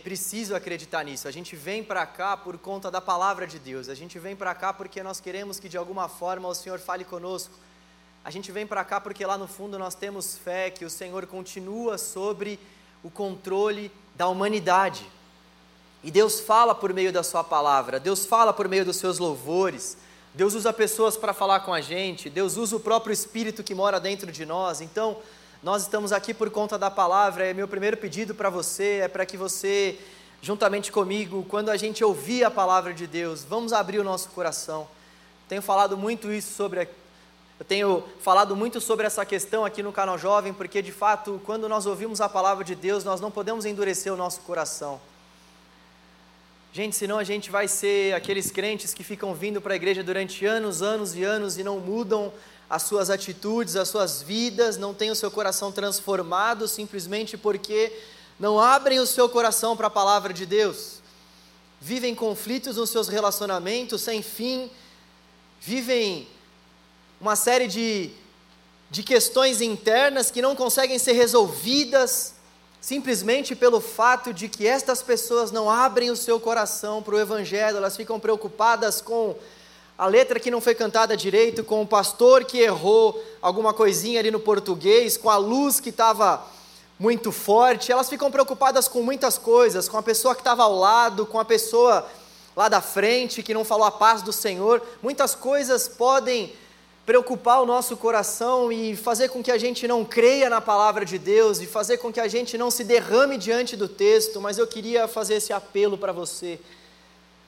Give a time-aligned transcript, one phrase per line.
[0.00, 1.28] preciso acreditar nisso.
[1.28, 3.88] A gente vem para cá por conta da palavra de Deus.
[3.88, 7.04] A gente vem para cá porque nós queremos que de alguma forma o Senhor fale
[7.04, 7.54] conosco.
[8.24, 11.26] A gente vem para cá porque lá no fundo nós temos fé que o Senhor
[11.26, 12.58] continua sobre
[13.02, 15.06] o controle da humanidade.
[16.02, 19.98] E Deus fala por meio da Sua palavra, Deus fala por meio dos seus louvores,
[20.34, 24.00] Deus usa pessoas para falar com a gente, Deus usa o próprio Espírito que mora
[24.00, 24.80] dentro de nós.
[24.80, 25.18] Então,
[25.62, 29.26] nós estamos aqui por conta da palavra, e meu primeiro pedido para você é para
[29.26, 29.98] que você,
[30.40, 34.88] juntamente comigo, quando a gente ouvir a palavra de Deus, vamos abrir o nosso coração.
[35.48, 36.88] Tenho falado muito isso sobre
[37.58, 41.68] eu tenho falado muito sobre essa questão aqui no canal Jovem, porque de fato, quando
[41.68, 44.98] nós ouvimos a palavra de Deus, nós não podemos endurecer o nosso coração.
[46.72, 50.46] Gente, senão a gente vai ser aqueles crentes que ficam vindo para a igreja durante
[50.46, 52.32] anos, anos e anos e não mudam
[52.70, 57.92] as suas atitudes, as suas vidas, não têm o seu coração transformado simplesmente porque
[58.38, 61.00] não abrem o seu coração para a palavra de Deus.
[61.80, 64.70] Vivem conflitos nos seus relacionamentos sem fim,
[65.60, 66.28] vivem
[67.20, 68.12] uma série de,
[68.88, 72.34] de questões internas que não conseguem ser resolvidas
[72.80, 77.76] simplesmente pelo fato de que estas pessoas não abrem o seu coração para o Evangelho,
[77.76, 79.36] elas ficam preocupadas com
[80.00, 84.30] a letra que não foi cantada direito, com o pastor que errou alguma coisinha ali
[84.30, 86.42] no português, com a luz que estava
[86.98, 91.26] muito forte, elas ficam preocupadas com muitas coisas, com a pessoa que estava ao lado,
[91.26, 92.06] com a pessoa
[92.56, 94.80] lá da frente que não falou a paz do Senhor.
[95.02, 96.50] Muitas coisas podem
[97.04, 101.18] preocupar o nosso coração e fazer com que a gente não creia na palavra de
[101.18, 104.66] Deus e fazer com que a gente não se derrame diante do texto, mas eu
[104.66, 106.58] queria fazer esse apelo para você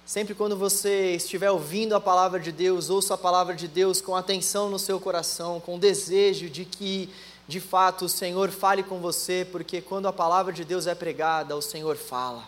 [0.04, 4.16] Sempre quando você estiver ouvindo a palavra de Deus, ouça a palavra de Deus com
[4.16, 7.08] atenção no seu coração, com desejo de que,
[7.46, 11.56] de fato, o Senhor fale com você, porque quando a palavra de Deus é pregada,
[11.56, 12.42] o Senhor fala,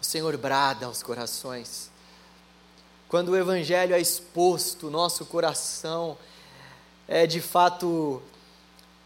[0.00, 1.90] o Senhor brada aos corações.
[3.08, 6.16] Quando o Evangelho é exposto, o nosso coração
[7.08, 8.22] é de fato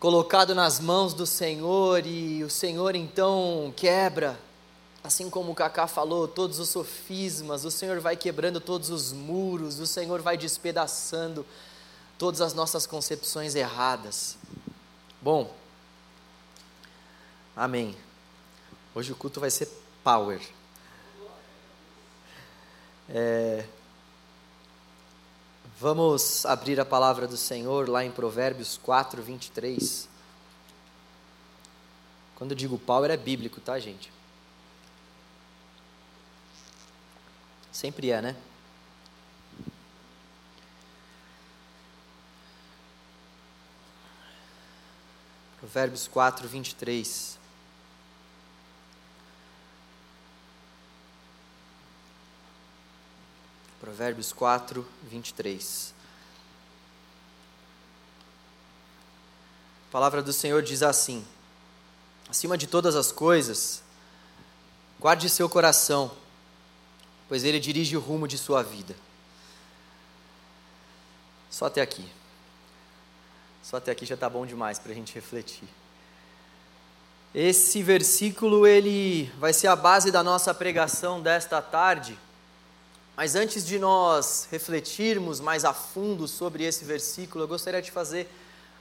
[0.01, 4.39] colocado nas mãos do Senhor e o Senhor então quebra
[5.05, 9.79] Assim como o Cacá falou, todos os sofismas, o Senhor vai quebrando todos os muros,
[9.79, 11.45] o Senhor vai despedaçando
[12.17, 14.39] todas as nossas concepções erradas.
[15.21, 15.55] Bom,
[17.55, 17.95] amém.
[18.95, 19.69] Hoje o culto vai ser
[20.03, 20.41] power.
[23.11, 23.67] É,
[25.79, 30.09] vamos abrir a palavra do Senhor lá em Provérbios 4, 23.
[32.37, 34.14] Quando eu digo power é bíblico, tá, gente?
[37.75, 38.37] Sempre é, né?
[45.59, 47.37] Provérbios 4, 23.
[53.81, 55.95] Provérbios 4, 23.
[59.89, 61.27] A palavra do Senhor diz assim:
[62.29, 63.83] Acima de todas as coisas,
[65.01, 66.23] guarde seu coração
[67.29, 68.95] pois ele dirige o rumo de sua vida.
[71.51, 72.05] Só até aqui.
[73.63, 75.69] Só até aqui já está bom demais para a gente refletir.
[77.35, 82.19] Esse versículo ele vai ser a base da nossa pregação desta tarde.
[83.17, 88.29] Mas antes de nós refletirmos mais a fundo sobre esse versículo, eu gostaria de fazer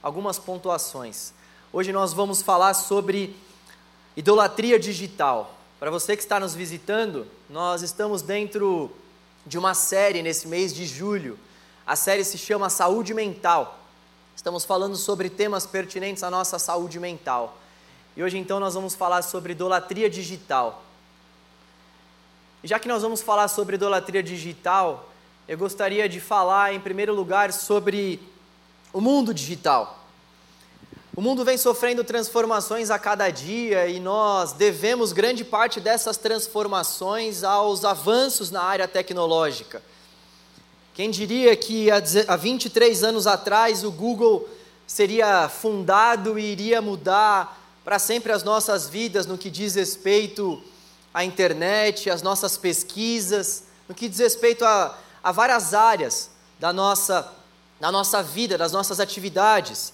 [0.02, 1.32] algumas pontuações.
[1.72, 3.36] Hoje nós vamos falar sobre
[4.16, 5.58] idolatria digital.
[5.84, 8.90] Para você que está nos visitando, nós estamos dentro
[9.44, 11.38] de uma série nesse mês de julho.
[11.86, 13.78] A série se chama Saúde Mental.
[14.34, 17.58] Estamos falando sobre temas pertinentes à nossa saúde mental.
[18.16, 20.82] E hoje então nós vamos falar sobre idolatria digital.
[22.62, 25.10] E já que nós vamos falar sobre idolatria digital,
[25.46, 28.18] eu gostaria de falar em primeiro lugar sobre
[28.90, 30.02] o mundo digital.
[31.16, 37.44] O mundo vem sofrendo transformações a cada dia e nós devemos grande parte dessas transformações
[37.44, 39.80] aos avanços na área tecnológica.
[40.92, 44.48] Quem diria que há 23 anos atrás o Google
[44.88, 50.60] seria fundado e iria mudar para sempre as nossas vidas no que diz respeito
[51.12, 57.32] à internet, às nossas pesquisas, no que diz respeito a, a várias áreas da nossa,
[57.78, 59.92] da nossa vida, das nossas atividades.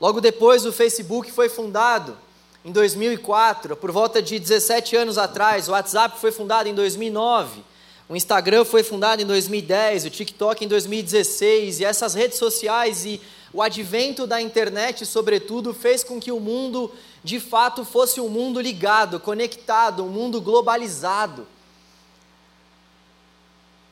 [0.00, 2.16] Logo depois, o Facebook foi fundado
[2.64, 5.68] em 2004, por volta de 17 anos atrás.
[5.68, 7.62] O WhatsApp foi fundado em 2009.
[8.08, 13.20] O Instagram foi fundado em 2010, o TikTok em 2016, e essas redes sociais e
[13.52, 16.90] o advento da internet, sobretudo, fez com que o mundo
[17.22, 21.46] de fato fosse um mundo ligado, conectado, um mundo globalizado.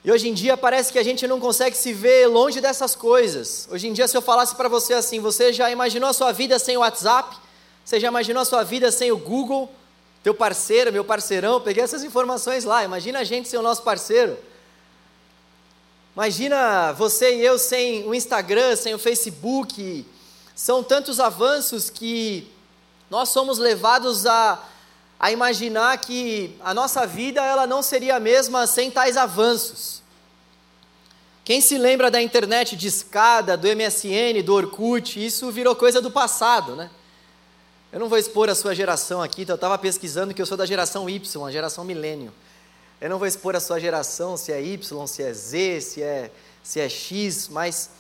[0.05, 3.69] E hoje em dia parece que a gente não consegue se ver longe dessas coisas.
[3.71, 6.59] Hoje em dia, se eu falasse para você assim, você já imaginou a sua vida
[6.59, 7.37] sem o WhatsApp?
[7.85, 9.71] Você já imaginou a sua vida sem o Google?
[10.23, 12.83] Teu parceiro, meu parceirão, peguei essas informações lá.
[12.83, 14.37] Imagina a gente sem o nosso parceiro.
[16.17, 20.05] Imagina você e eu sem o Instagram, sem o Facebook.
[20.55, 22.51] São tantos avanços que
[23.09, 24.63] nós somos levados a,
[25.23, 30.03] a imaginar que a nossa vida ela não seria a mesma sem tais avanços.
[31.45, 36.11] Quem se lembra da internet de escada, do MSN, do Orkut, isso virou coisa do
[36.11, 36.91] passado, né?
[37.93, 40.57] Eu não vou expor a sua geração aqui, então eu estava pesquisando que eu sou
[40.57, 42.33] da geração Y, a geração milênio.
[43.01, 46.33] Eu não vou expor a sua geração, se é Y, se é Z, se é,
[46.65, 47.91] se é X, mas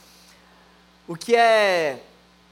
[1.06, 2.02] o que é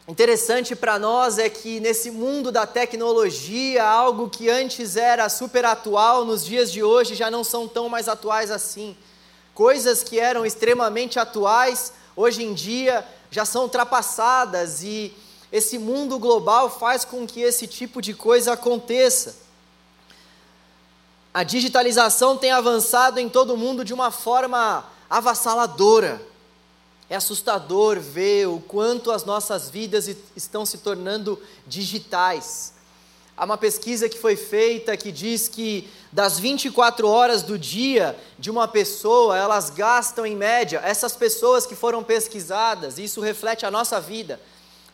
[0.08, 6.24] interessante para nós é que nesse mundo da tecnologia, algo que antes era super atual,
[6.24, 8.96] nos dias de hoje já não são tão mais atuais assim.
[9.54, 15.14] Coisas que eram extremamente atuais, hoje em dia já são ultrapassadas e
[15.52, 19.36] esse mundo global faz com que esse tipo de coisa aconteça.
[21.32, 26.20] A digitalização tem avançado em todo o mundo de uma forma avassaladora.
[27.10, 32.72] É assustador ver o quanto as nossas vidas estão se tornando digitais.
[33.36, 38.48] Há uma pesquisa que foi feita que diz que das 24 horas do dia de
[38.48, 44.00] uma pessoa, elas gastam em média, essas pessoas que foram pesquisadas, isso reflete a nossa
[44.00, 44.40] vida,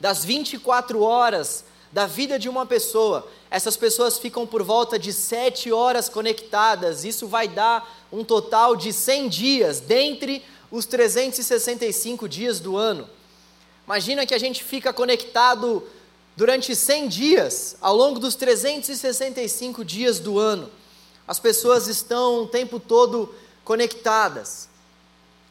[0.00, 5.72] das 24 horas da vida de uma pessoa, essas pessoas ficam por volta de sete
[5.72, 7.04] horas conectadas.
[7.04, 13.08] Isso vai dar um total de 100 dias, dentre os 365 dias do ano.
[13.84, 15.82] Imagina que a gente fica conectado
[16.36, 20.70] durante 100 dias, ao longo dos 365 dias do ano.
[21.26, 23.34] As pessoas estão o tempo todo
[23.64, 24.68] conectadas.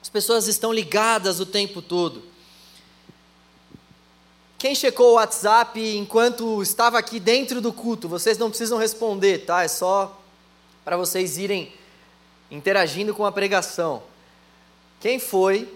[0.01, 2.23] As pessoas estão ligadas o tempo todo.
[4.57, 9.63] Quem checou o WhatsApp enquanto estava aqui dentro do culto, vocês não precisam responder, tá?
[9.63, 10.21] É só
[10.83, 11.73] para vocês irem
[12.50, 14.03] interagindo com a pregação.
[15.06, 15.72] Quem foi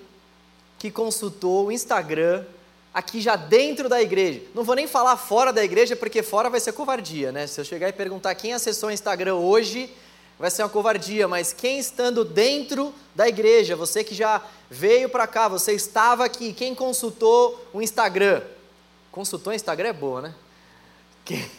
[0.80, 2.44] que consultou o Instagram
[2.92, 4.42] aqui já dentro da igreja?
[4.56, 7.46] Não vou nem falar fora da igreja, porque fora vai ser covardia, né?
[7.46, 9.88] Se eu chegar e perguntar quem acessou o Instagram hoje,
[10.40, 15.28] vai ser uma covardia, mas quem estando dentro da igreja, você que já veio para
[15.28, 18.42] cá, você estava aqui, quem consultou o Instagram?
[19.12, 20.36] Consultou o Instagram é boa, né?
[21.24, 21.52] Quem,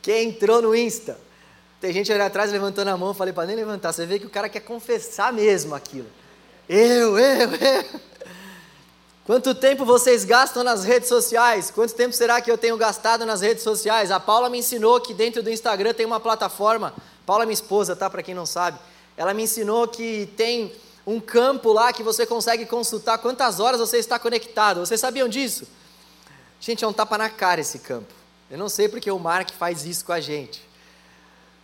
[0.00, 1.20] quem entrou no Insta?
[1.82, 3.92] Tem gente ali atrás levantando a mão, falei para nem levantar.
[3.92, 6.08] Você vê que o cara quer confessar mesmo aquilo.
[6.68, 8.00] Eu, eu, eu.
[9.24, 11.70] Quanto tempo vocês gastam nas redes sociais?
[11.70, 14.10] Quanto tempo será que eu tenho gastado nas redes sociais?
[14.10, 16.94] A Paula me ensinou que dentro do Instagram tem uma plataforma.
[17.24, 18.10] Paula, minha esposa, tá?
[18.10, 18.78] Para quem não sabe.
[19.16, 20.72] Ela me ensinou que tem
[21.06, 24.80] um campo lá que você consegue consultar quantas horas você está conectado.
[24.80, 25.66] Vocês sabiam disso?
[26.60, 28.12] Gente, é um tapa na cara esse campo.
[28.50, 30.67] Eu não sei porque o Mark faz isso com a gente.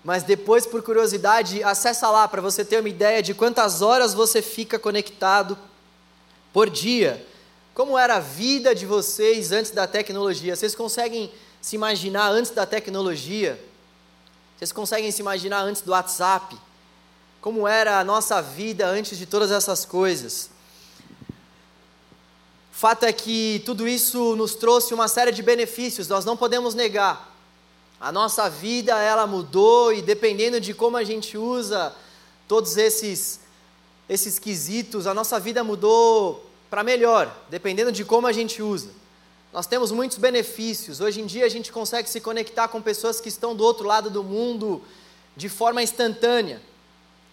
[0.04, 4.42] Mas depois, por curiosidade, acessa lá para você ter uma ideia de quantas horas você
[4.42, 5.56] fica conectado
[6.52, 7.26] por dia.
[7.72, 10.54] Como era a vida de vocês antes da tecnologia?
[10.54, 13.58] Vocês conseguem se imaginar antes da tecnologia?
[14.58, 16.54] Vocês conseguem se imaginar antes do WhatsApp?
[17.40, 20.50] Como era a nossa vida antes de todas essas coisas?
[22.70, 27.33] Fato é que tudo isso nos trouxe uma série de benefícios, nós não podemos negar.
[28.04, 31.96] A nossa vida ela mudou e dependendo de como a gente usa
[32.46, 33.40] todos esses
[34.06, 38.90] esses quesitos, a nossa vida mudou para melhor, dependendo de como a gente usa.
[39.54, 41.00] Nós temos muitos benefícios.
[41.00, 44.10] Hoje em dia a gente consegue se conectar com pessoas que estão do outro lado
[44.10, 44.82] do mundo
[45.34, 46.60] de forma instantânea.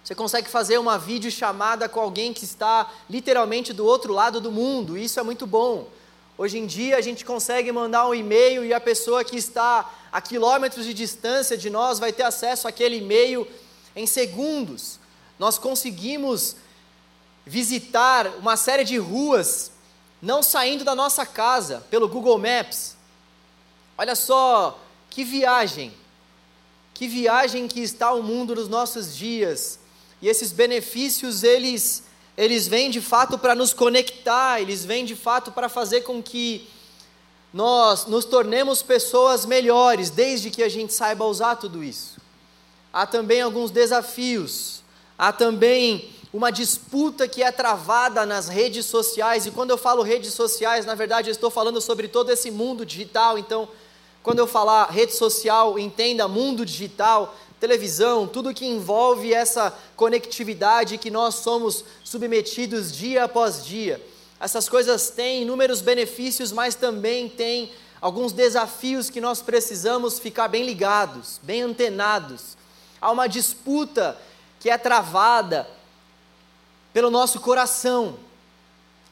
[0.02, 4.98] Você consegue fazer uma videochamada com alguém que está literalmente do outro lado do mundo,
[4.98, 5.90] isso é muito bom.
[6.38, 10.20] Hoje em dia a gente consegue mandar um e-mail e a pessoa que está a
[10.22, 13.48] quilômetros de distância de nós vai ter acesso àquele e-mail
[13.96, 15.00] em segundos.
[15.40, 16.56] Nós conseguimos
[17.46, 19.72] visitar uma série de ruas
[20.22, 22.96] não saindo da nossa casa pelo Google Maps.
[23.98, 25.94] Olha só que viagem,
[26.94, 29.80] que viagem que está o mundo nos nossos dias
[30.22, 32.04] e esses benefícios, eles,
[32.38, 36.70] eles vêm de fato para nos conectar, eles vêm de fato para fazer com que
[37.54, 42.20] nós nos tornemos pessoas melhores, desde que a gente saiba usar tudo isso.
[42.94, 44.84] Há também alguns desafios,
[45.18, 50.34] há também uma disputa que é travada nas redes sociais, e quando eu falo redes
[50.34, 53.68] sociais, na verdade eu estou falando sobre todo esse mundo digital, então,
[54.24, 61.12] quando eu falar rede social, entenda mundo digital, televisão, tudo que envolve essa conectividade que
[61.12, 64.02] nós somos submetidos dia após dia.
[64.42, 67.72] Essas coisas têm inúmeros benefícios, mas também têm
[68.02, 72.58] alguns desafios que nós precisamos ficar bem ligados, bem antenados.
[73.00, 74.18] Há uma disputa
[74.60, 75.70] que é travada
[76.92, 78.18] pelo nosso coração.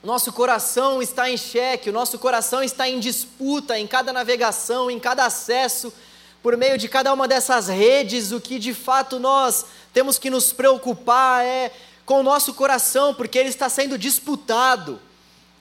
[0.03, 4.99] Nosso coração está em xeque, o nosso coração está em disputa em cada navegação, em
[4.99, 5.93] cada acesso,
[6.41, 8.31] por meio de cada uma dessas redes.
[8.31, 11.71] O que de fato nós temos que nos preocupar é
[12.03, 14.99] com o nosso coração, porque ele está sendo disputado.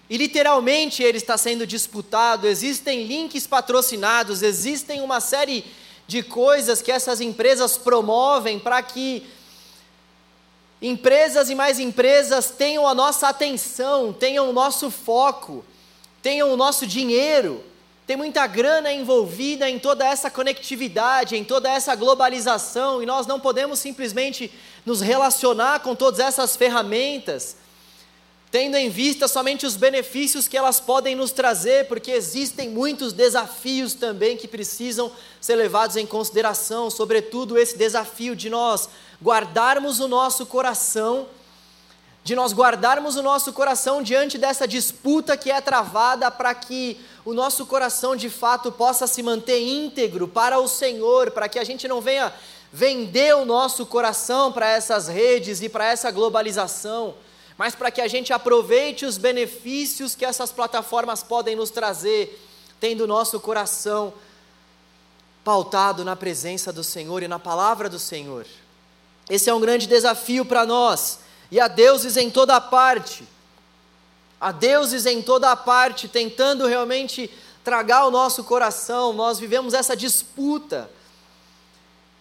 [0.08, 2.46] E literalmente ele está sendo disputado.
[2.46, 5.64] Existem links patrocinados, existem uma série
[6.06, 9.26] de coisas que essas empresas promovem para que
[10.80, 15.64] Empresas e mais empresas tenham a nossa atenção, tenham o nosso foco,
[16.22, 17.64] tenham o nosso dinheiro.
[18.06, 23.40] Tem muita grana envolvida em toda essa conectividade, em toda essa globalização, e nós não
[23.40, 24.52] podemos simplesmente
[24.86, 27.56] nos relacionar com todas essas ferramentas,
[28.50, 33.92] tendo em vista somente os benefícios que elas podem nos trazer, porque existem muitos desafios
[33.92, 38.88] também que precisam ser levados em consideração, sobretudo esse desafio de nós
[39.22, 41.26] guardarmos o nosso coração,
[42.24, 47.34] de nós guardarmos o nosso coração diante dessa disputa que é travada para que o
[47.34, 51.86] nosso coração de fato possa se manter íntegro para o Senhor, para que a gente
[51.86, 52.32] não venha
[52.72, 57.14] vender o nosso coração para essas redes e para essa globalização,
[57.58, 62.40] mas para que a gente aproveite os benefícios que essas plataformas podem nos trazer,
[62.78, 64.14] tendo nosso coração
[65.42, 68.46] pautado na presença do Senhor e na palavra do Senhor.
[69.28, 71.18] Esse é um grande desafio para nós.
[71.50, 73.26] E há deuses em toda parte.
[74.40, 77.28] Há deuses em toda parte tentando realmente
[77.64, 79.12] tragar o nosso coração.
[79.12, 80.88] Nós vivemos essa disputa.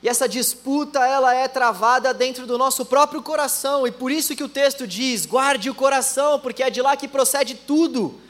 [0.01, 4.43] E essa disputa ela é travada dentro do nosso próprio coração, e por isso que
[4.43, 8.21] o texto diz: guarde o coração, porque é de lá que procede tudo.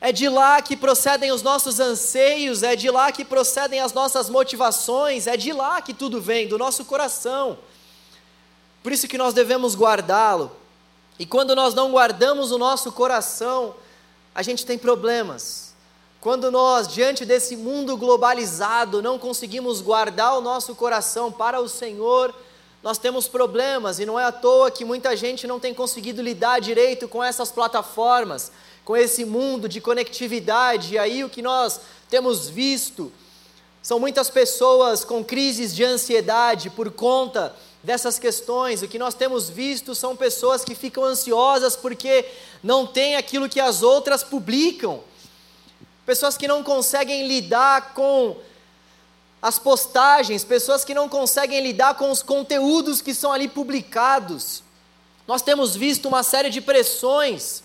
[0.00, 4.28] É de lá que procedem os nossos anseios, é de lá que procedem as nossas
[4.28, 7.56] motivações, é de lá que tudo vem, do nosso coração.
[8.82, 10.50] Por isso que nós devemos guardá-lo.
[11.20, 13.76] E quando nós não guardamos o nosso coração,
[14.34, 15.61] a gente tem problemas.
[16.22, 22.32] Quando nós, diante desse mundo globalizado, não conseguimos guardar o nosso coração para o Senhor,
[22.80, 26.60] nós temos problemas, e não é à toa que muita gente não tem conseguido lidar
[26.60, 28.52] direito com essas plataformas,
[28.84, 33.10] com esse mundo de conectividade, e aí o que nós temos visto
[33.82, 37.52] são muitas pessoas com crises de ansiedade por conta
[37.82, 38.80] dessas questões.
[38.80, 42.24] O que nós temos visto são pessoas que ficam ansiosas porque
[42.62, 45.02] não têm aquilo que as outras publicam.
[46.04, 48.36] Pessoas que não conseguem lidar com
[49.40, 54.62] as postagens, pessoas que não conseguem lidar com os conteúdos que são ali publicados.
[55.26, 57.62] Nós temos visto uma série de pressões,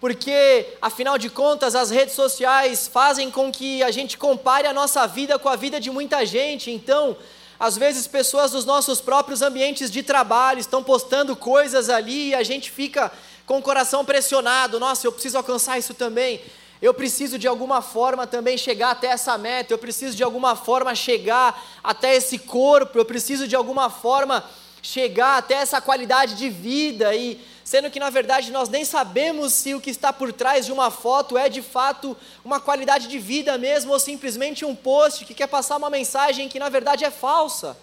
[0.00, 5.06] porque, afinal de contas, as redes sociais fazem com que a gente compare a nossa
[5.06, 6.70] vida com a vida de muita gente.
[6.70, 7.16] Então,
[7.58, 12.42] às vezes, pessoas dos nossos próprios ambientes de trabalho estão postando coisas ali e a
[12.42, 13.12] gente fica
[13.46, 14.80] com o coração pressionado.
[14.80, 16.40] Nossa, eu preciso alcançar isso também.
[16.82, 19.72] Eu preciso de alguma forma também chegar até essa meta.
[19.72, 22.98] Eu preciso de alguma forma chegar até esse corpo.
[22.98, 24.42] Eu preciso de alguma forma
[24.82, 29.74] chegar até essa qualidade de vida e sendo que na verdade nós nem sabemos se
[29.74, 33.58] o que está por trás de uma foto é de fato uma qualidade de vida
[33.58, 37.76] mesmo ou simplesmente um post que quer passar uma mensagem que na verdade é falsa.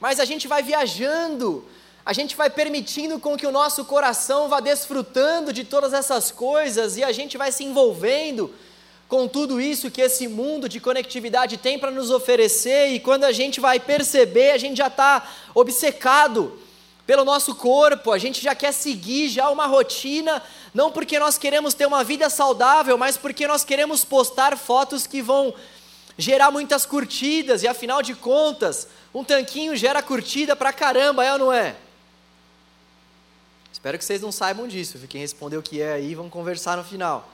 [0.00, 1.64] Mas a gente vai viajando,
[2.06, 6.96] a gente vai permitindo com que o nosso coração vá desfrutando de todas essas coisas
[6.98, 8.52] e a gente vai se envolvendo
[9.08, 13.32] com tudo isso que esse mundo de conectividade tem para nos oferecer, e quando a
[13.32, 16.58] gente vai perceber, a gente já está obcecado
[17.06, 20.42] pelo nosso corpo, a gente já quer seguir já uma rotina,
[20.72, 25.20] não porque nós queremos ter uma vida saudável, mas porque nós queremos postar fotos que
[25.20, 25.54] vão
[26.16, 31.38] gerar muitas curtidas, e afinal de contas, um tanquinho gera curtida pra caramba, é ou
[31.38, 31.76] não é?
[33.74, 36.84] Espero que vocês não saibam disso, quem respondeu o que é aí, vamos conversar no
[36.84, 37.28] final.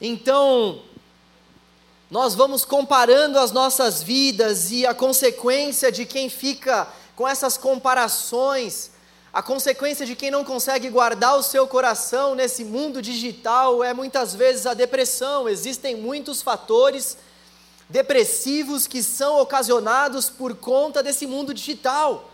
[0.00, 0.82] Então,
[2.10, 8.90] nós vamos comparando as nossas vidas e a consequência de quem fica com essas comparações,
[9.32, 14.34] a consequência de quem não consegue guardar o seu coração nesse mundo digital é muitas
[14.34, 15.48] vezes a depressão.
[15.48, 17.16] Existem muitos fatores
[17.88, 22.28] depressivos que são ocasionados por conta desse mundo digital.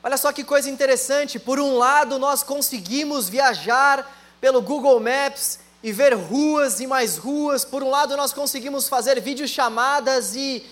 [0.00, 4.08] Olha só que coisa interessante, por um lado nós conseguimos viajar
[4.40, 9.20] pelo Google Maps e ver ruas e mais ruas, por um lado nós conseguimos fazer
[9.20, 10.64] videochamadas e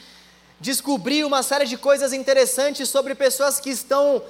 [0.61, 4.23] descobrir uma série de coisas interessantes sobre pessoas que estão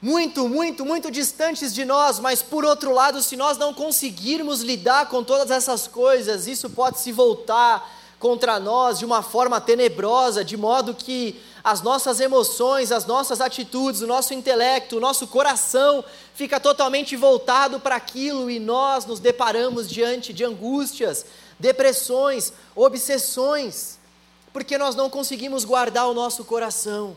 [0.00, 5.10] muito, muito, muito distantes de nós, mas por outro lado, se nós não conseguirmos lidar
[5.10, 7.86] com todas essas coisas, isso pode se voltar
[8.24, 14.00] contra nós de uma forma tenebrosa, de modo que as nossas emoções, as nossas atitudes,
[14.00, 16.02] o nosso intelecto, o nosso coração
[16.34, 21.26] fica totalmente voltado para aquilo e nós nos deparamos diante de angústias,
[21.60, 23.98] depressões, obsessões,
[24.54, 27.14] porque nós não conseguimos guardar o nosso coração.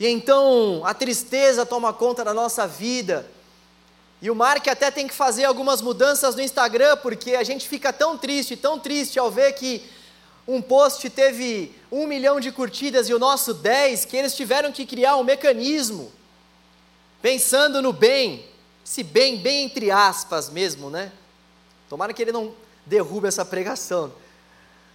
[0.00, 3.30] E então a tristeza toma conta da nossa vida
[4.22, 7.92] e o Mark até tem que fazer algumas mudanças no Instagram, porque a gente fica
[7.92, 9.82] tão triste, tão triste ao ver que
[10.46, 14.84] um post teve um milhão de curtidas e o nosso 10, que eles tiveram que
[14.84, 16.12] criar um mecanismo,
[17.22, 18.44] pensando no bem,
[18.84, 21.12] se bem, bem entre aspas mesmo, né?
[21.88, 22.52] Tomara que ele não
[22.84, 24.12] derrube essa pregação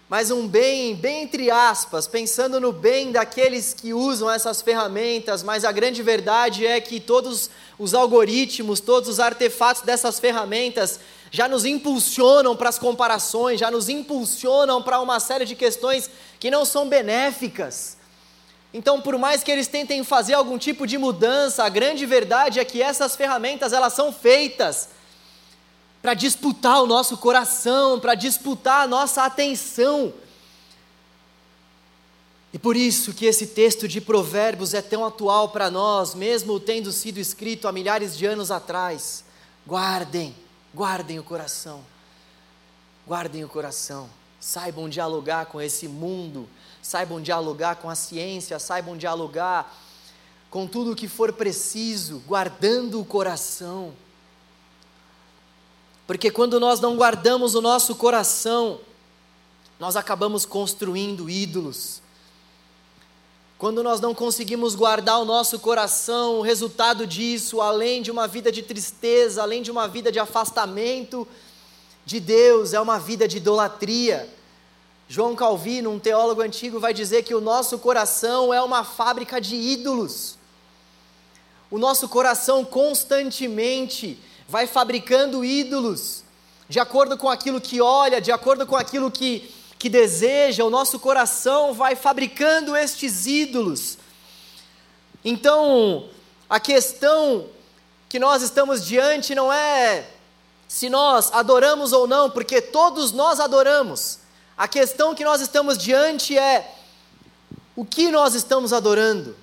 [0.07, 5.65] mas um bem, bem entre aspas, pensando no bem daqueles que usam essas ferramentas, mas
[5.65, 10.99] a grande verdade é que todos os algoritmos, todos os artefatos dessas ferramentas
[11.31, 16.09] já nos impulsionam para as comparações, já nos impulsionam para uma série de questões
[16.39, 17.97] que não são benéficas.
[18.71, 22.65] Então, por mais que eles tentem fazer algum tipo de mudança, a grande verdade é
[22.65, 24.89] que essas ferramentas elas são feitas
[26.05, 30.13] para disputar o nosso coração, para disputar a nossa atenção.
[32.53, 36.91] E por isso que esse texto de Provérbios é tão atual para nós, mesmo tendo
[36.91, 39.25] sido escrito há milhares de anos atrás.
[39.65, 40.35] Guardem,
[40.75, 41.83] guardem o coração.
[43.07, 44.07] Guardem o coração.
[44.39, 46.47] Saibam dialogar com esse mundo,
[46.83, 49.75] saibam dialogar com a ciência, saibam dialogar
[50.51, 54.04] com tudo o que for preciso, guardando o coração.
[56.07, 58.79] Porque quando nós não guardamos o nosso coração,
[59.79, 62.01] nós acabamos construindo ídolos.
[63.57, 68.51] Quando nós não conseguimos guardar o nosso coração, o resultado disso, além de uma vida
[68.51, 71.27] de tristeza, além de uma vida de afastamento
[72.05, 74.29] de Deus, é uma vida de idolatria.
[75.07, 79.55] João Calvino, um teólogo antigo, vai dizer que o nosso coração é uma fábrica de
[79.55, 80.37] ídolos.
[81.71, 86.23] O nosso coração constantemente vai fabricando ídolos,
[86.67, 90.99] de acordo com aquilo que olha, de acordo com aquilo que, que deseja, o nosso
[90.99, 93.97] coração vai fabricando estes ídolos.
[95.23, 96.09] Então,
[96.49, 97.47] a questão
[98.07, 100.07] que nós estamos diante não é
[100.67, 104.19] se nós adoramos ou não, porque todos nós adoramos.
[104.57, 106.73] A questão que nós estamos diante é
[107.75, 109.35] o que nós estamos adorando.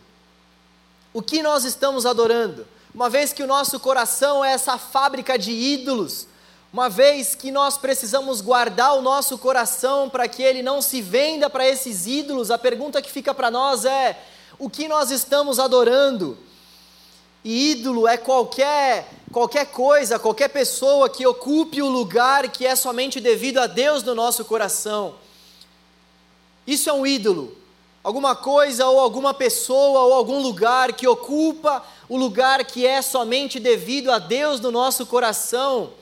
[1.13, 2.67] O que nós estamos adorando?
[2.95, 6.27] Uma vez que o nosso coração é essa fábrica de ídolos,
[6.73, 11.49] uma vez que nós precisamos guardar o nosso coração para que ele não se venda
[11.49, 14.19] para esses ídolos, a pergunta que fica para nós é:
[14.59, 16.37] o que nós estamos adorando?
[17.45, 23.19] E ídolo é qualquer qualquer coisa, qualquer pessoa que ocupe o lugar que é somente
[23.19, 25.15] devido a Deus no nosso coração.
[26.67, 27.62] Isso é um ídolo
[28.03, 33.61] alguma coisa ou alguma pessoa ou algum lugar que ocupa o lugar que é somente
[33.61, 35.93] devido a Deus no nosso coração.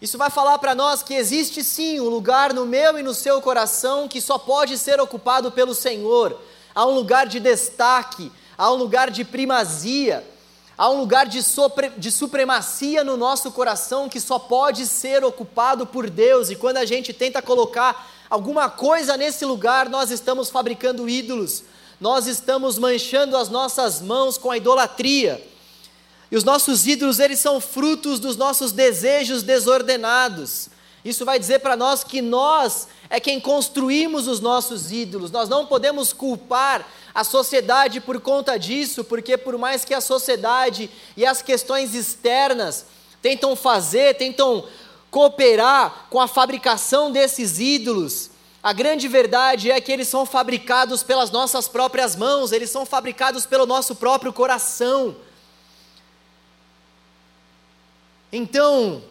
[0.00, 3.40] Isso vai falar para nós que existe sim um lugar no meu e no seu
[3.40, 6.38] coração que só pode ser ocupado pelo Senhor.
[6.74, 10.26] Há um lugar de destaque, há um lugar de primazia,
[10.76, 15.86] há um lugar de, sopre, de supremacia no nosso coração que só pode ser ocupado
[15.86, 16.50] por Deus.
[16.50, 21.64] E quando a gente tenta colocar alguma coisa nesse lugar, nós estamos fabricando ídolos,
[22.00, 25.46] nós estamos manchando as nossas mãos com a idolatria.
[26.30, 30.70] E os nossos ídolos, eles são frutos dos nossos desejos desordenados.
[31.04, 35.30] Isso vai dizer para nós que nós é quem construímos os nossos ídolos.
[35.30, 40.88] Nós não podemos culpar a sociedade por conta disso, porque por mais que a sociedade
[41.18, 42.86] e as questões externas
[43.20, 44.64] tentam fazer, tentam
[45.12, 48.30] cooperar com a fabricação desses ídolos.
[48.62, 53.44] A grande verdade é que eles são fabricados pelas nossas próprias mãos, eles são fabricados
[53.44, 55.14] pelo nosso próprio coração.
[58.32, 59.02] Então,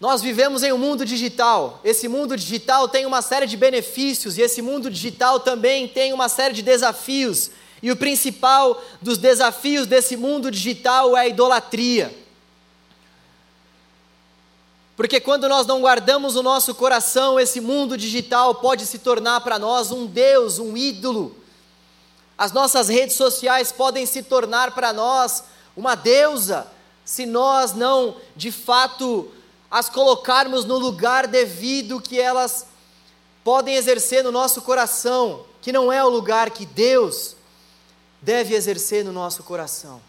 [0.00, 1.80] nós vivemos em um mundo digital.
[1.82, 6.28] Esse mundo digital tem uma série de benefícios e esse mundo digital também tem uma
[6.28, 7.50] série de desafios.
[7.82, 12.23] E o principal dos desafios desse mundo digital é a idolatria.
[14.96, 19.58] Porque quando nós não guardamos o nosso coração, esse mundo digital pode se tornar para
[19.58, 21.36] nós um Deus, um ídolo.
[22.38, 25.44] As nossas redes sociais podem se tornar para nós
[25.76, 26.68] uma deusa
[27.04, 29.30] se nós não, de fato,
[29.70, 32.66] as colocarmos no lugar devido que elas
[33.42, 37.36] podem exercer no nosso coração, que não é o lugar que Deus
[38.22, 40.00] deve exercer no nosso coração.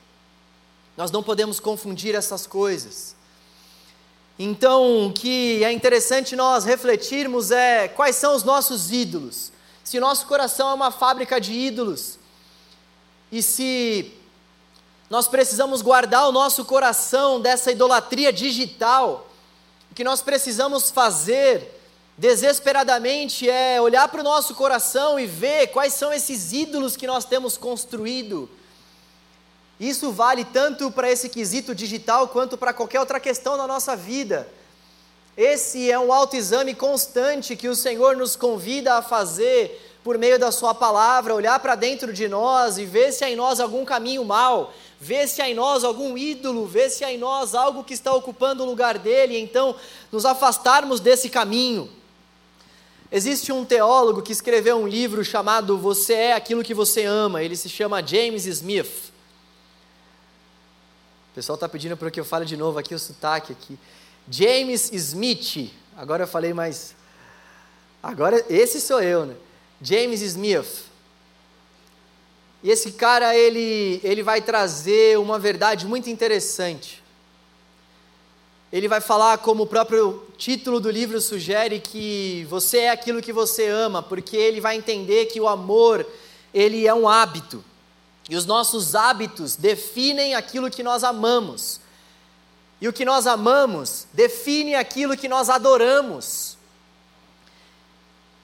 [0.96, 3.15] Nós não podemos confundir essas coisas.
[4.38, 9.52] Então, o que é interessante nós refletirmos é quais são os nossos ídolos.
[9.84, 12.20] Se nosso coração é uma fábrica de ídolos,
[13.32, 14.12] e se
[15.10, 19.30] nós precisamos guardar o nosso coração dessa idolatria digital,
[19.92, 21.72] o que nós precisamos fazer
[22.18, 27.24] desesperadamente é olhar para o nosso coração e ver quais são esses ídolos que nós
[27.24, 28.50] temos construído.
[29.80, 34.48] Isso vale tanto para esse quesito digital quanto para qualquer outra questão na nossa vida.
[35.38, 40.50] Esse é um autoexame constante que o Senhor nos convida a fazer por meio da
[40.50, 44.24] Sua palavra, olhar para dentro de nós e ver se há em nós algum caminho
[44.24, 47.94] mal, ver se há em nós algum ídolo, ver se há em nós algo que
[47.94, 49.76] está ocupando o lugar dele, então
[50.10, 51.90] nos afastarmos desse caminho.
[53.12, 57.58] Existe um teólogo que escreveu um livro chamado Você é aquilo que você ama, ele
[57.58, 59.15] se chama James Smith.
[61.36, 63.78] O pessoal está pedindo para que eu fale de novo aqui o sotaque aqui.
[64.32, 66.96] James Smith, agora eu falei mais.
[68.02, 69.36] Agora, esse sou eu, né?
[69.82, 70.86] James Smith.
[72.64, 77.04] E esse cara ele, ele vai trazer uma verdade muito interessante.
[78.72, 83.34] Ele vai falar, como o próprio título do livro sugere, que você é aquilo que
[83.34, 86.08] você ama, porque ele vai entender que o amor
[86.54, 87.62] ele é um hábito.
[88.30, 91.80] E os nossos hábitos definem aquilo que nós amamos.
[92.82, 96.58] E o que nós amamos define aquilo que nós adoramos.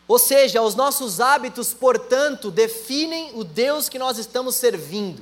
[0.08, 5.20] Ou seja, os nossos hábitos, portanto, definem o Deus que nós estamos servindo.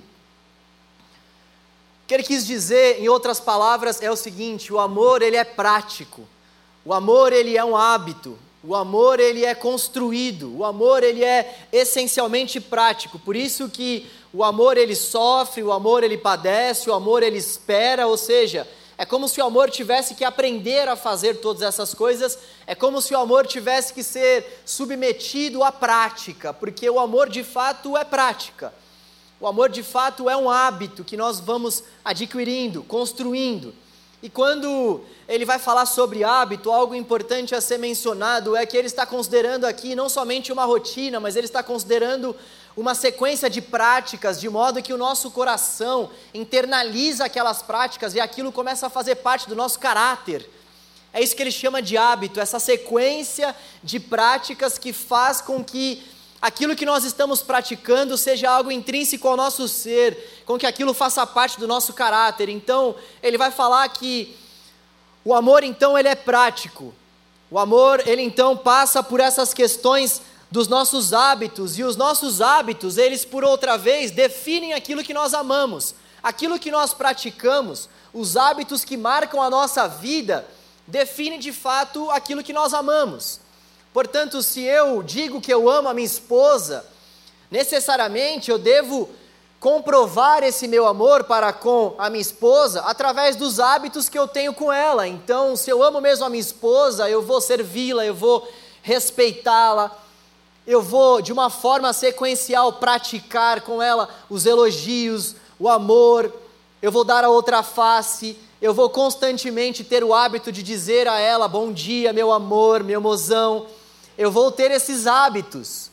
[2.04, 5.44] O que ele quis dizer, em outras palavras, é o seguinte: o amor ele é
[5.44, 6.28] prático,
[6.84, 11.68] o amor ele é um hábito, o amor ele é construído, o amor ele é
[11.72, 13.18] essencialmente prático.
[13.18, 18.06] Por isso que o amor ele sofre, o amor ele padece, o amor ele espera,
[18.06, 18.68] ou seja,
[18.98, 23.02] é como se o amor tivesse que aprender a fazer todas essas coisas, é como
[23.02, 28.04] se o amor tivesse que ser submetido à prática, porque o amor de fato é
[28.04, 28.74] prática.
[29.40, 33.74] O amor de fato é um hábito que nós vamos adquirindo, construindo.
[34.22, 38.88] E quando ele vai falar sobre hábito, algo importante a ser mencionado é que ele
[38.88, 42.36] está considerando aqui não somente uma rotina, mas ele está considerando
[42.76, 48.52] uma sequência de práticas, de modo que o nosso coração internaliza aquelas práticas e aquilo
[48.52, 50.50] começa a fazer parte do nosso caráter.
[51.14, 56.04] É isso que ele chama de hábito, essa sequência de práticas que faz com que
[56.42, 61.26] aquilo que nós estamos praticando seja algo intrínseco ao nosso ser, com que aquilo faça
[61.28, 62.50] parte do nosso caráter.
[62.50, 64.36] Então, ele vai falar que
[65.24, 66.94] o amor então ele é prático.
[67.52, 70.22] O amor, ele então passa por essas questões
[70.52, 75.34] dos nossos hábitos, e os nossos hábitos, eles por outra vez definem aquilo que nós
[75.34, 80.48] amamos, aquilo que nós praticamos, os hábitos que marcam a nossa vida,
[80.88, 83.40] definem de fato aquilo que nós amamos.
[83.94, 86.86] Portanto, se eu digo que eu amo a minha esposa,
[87.50, 89.10] necessariamente eu devo
[89.60, 94.54] comprovar esse meu amor para com a minha esposa através dos hábitos que eu tenho
[94.54, 95.08] com ela.
[95.08, 98.48] Então, se eu amo mesmo a minha esposa, eu vou servi-la, eu vou
[98.82, 99.92] respeitá-la,
[100.66, 106.32] eu vou, de uma forma sequencial, praticar com ela os elogios, o amor,
[106.82, 111.20] eu vou dar a outra face, eu vou constantemente ter o hábito de dizer a
[111.20, 113.66] ela: Bom dia, meu amor, meu mozão.
[114.20, 115.90] Eu vou ter esses hábitos,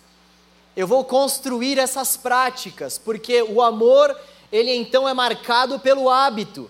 [0.76, 4.18] eu vou construir essas práticas, porque o amor,
[4.50, 6.68] ele então é marcado pelo hábito,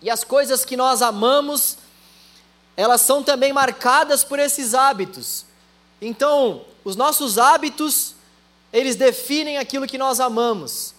[0.00, 1.76] e as coisas que nós amamos,
[2.74, 5.44] elas são também marcadas por esses hábitos.
[6.00, 8.14] Então, os nossos hábitos,
[8.72, 10.94] eles definem aquilo que nós amamos.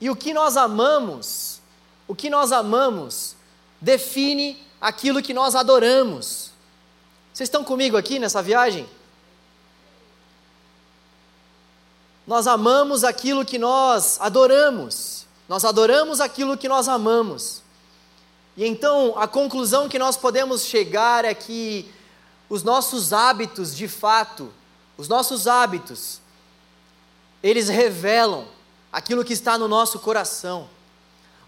[0.00, 1.60] E o que nós amamos,
[2.08, 3.36] o que nós amamos,
[3.80, 6.50] define aquilo que nós adoramos.
[7.32, 8.88] Vocês estão comigo aqui nessa viagem?
[12.26, 15.26] Nós amamos aquilo que nós adoramos.
[15.48, 17.62] Nós adoramos aquilo que nós amamos.
[18.56, 21.90] E então a conclusão que nós podemos chegar é que
[22.48, 24.52] os nossos hábitos, de fato,
[24.96, 26.20] os nossos hábitos,
[27.42, 28.46] eles revelam
[28.92, 30.68] aquilo que está no nosso coração.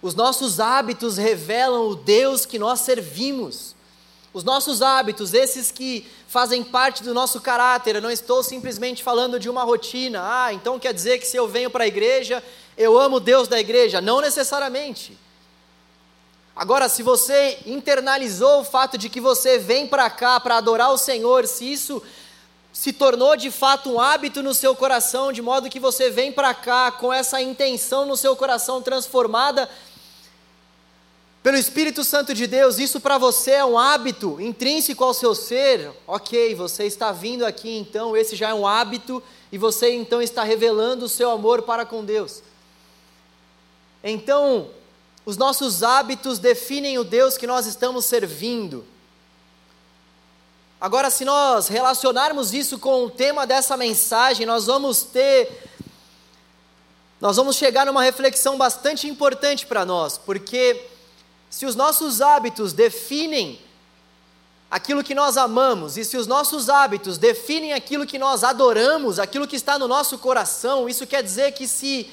[0.02, 3.75] Os nossos hábitos revelam o Deus que nós servimos.
[4.36, 9.40] Os nossos hábitos, esses que fazem parte do nosso caráter, eu não estou simplesmente falando
[9.40, 10.20] de uma rotina.
[10.22, 12.44] Ah, então quer dizer que se eu venho para a igreja,
[12.76, 13.98] eu amo Deus da igreja?
[13.98, 15.18] Não necessariamente.
[16.54, 20.98] Agora, se você internalizou o fato de que você vem para cá para adorar o
[20.98, 22.02] Senhor, se isso
[22.70, 26.52] se tornou de fato um hábito no seu coração, de modo que você vem para
[26.52, 29.66] cá com essa intenção no seu coração transformada
[31.46, 35.92] pelo Espírito Santo de Deus, isso para você é um hábito intrínseco ao seu ser,
[36.04, 40.42] ok, você está vindo aqui então, esse já é um hábito, e você então está
[40.42, 42.42] revelando o seu amor para com Deus.
[44.02, 44.70] Então,
[45.24, 48.84] os nossos hábitos definem o Deus que nós estamos servindo.
[50.80, 55.70] Agora, se nós relacionarmos isso com o tema dessa mensagem, nós vamos ter.
[57.20, 60.95] Nós vamos chegar numa reflexão bastante importante para nós, porque
[61.48, 63.60] se os nossos hábitos definem
[64.70, 69.46] aquilo que nós amamos, e se os nossos hábitos definem aquilo que nós adoramos, aquilo
[69.46, 72.10] que está no nosso coração, isso quer dizer que se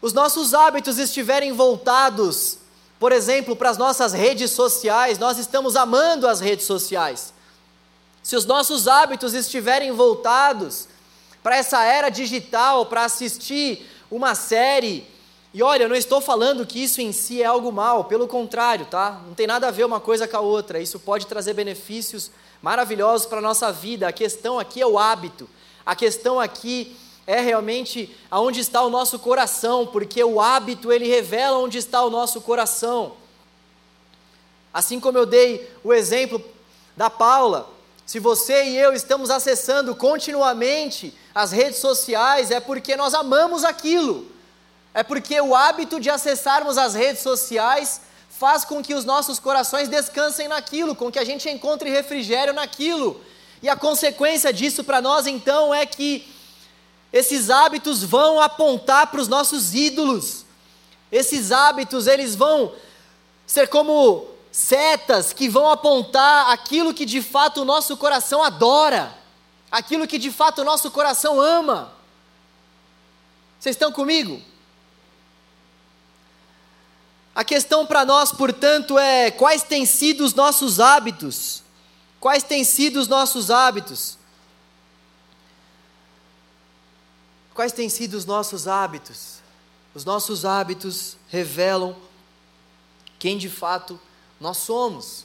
[0.00, 2.58] os nossos hábitos estiverem voltados
[2.98, 7.32] por exemplo, para as nossas redes sociais, nós estamos amando as redes sociais.
[8.22, 10.88] Se os nossos hábitos estiverem voltados
[11.42, 15.06] para essa era digital, para assistir uma série,
[15.58, 18.86] e olha, eu não estou falando que isso em si é algo mal, pelo contrário,
[18.86, 19.20] tá?
[19.26, 20.78] Não tem nada a ver uma coisa com a outra.
[20.78, 22.30] Isso pode trazer benefícios
[22.62, 24.06] maravilhosos para a nossa vida.
[24.06, 25.50] A questão aqui é o hábito.
[25.84, 31.58] A questão aqui é realmente aonde está o nosso coração, porque o hábito ele revela
[31.58, 33.14] onde está o nosso coração.
[34.72, 36.40] Assim como eu dei o exemplo
[36.96, 37.68] da Paula,
[38.06, 44.37] se você e eu estamos acessando continuamente as redes sociais, é porque nós amamos aquilo.
[44.98, 49.88] É porque o hábito de acessarmos as redes sociais faz com que os nossos corações
[49.88, 53.22] descansem naquilo, com que a gente encontre refrigério naquilo.
[53.62, 56.26] E a consequência disso para nós então é que
[57.12, 60.44] esses hábitos vão apontar para os nossos ídolos.
[61.12, 62.72] Esses hábitos, eles vão
[63.46, 69.16] ser como setas que vão apontar aquilo que de fato o nosso coração adora,
[69.70, 71.92] aquilo que de fato o nosso coração ama.
[73.60, 74.42] Vocês estão comigo?
[77.38, 81.62] A questão para nós, portanto, é quais têm sido os nossos hábitos?
[82.18, 84.18] Quais têm sido os nossos hábitos?
[87.54, 89.36] Quais têm sido os nossos hábitos?
[89.94, 91.94] Os nossos hábitos revelam
[93.20, 94.00] quem de fato
[94.40, 95.24] nós somos.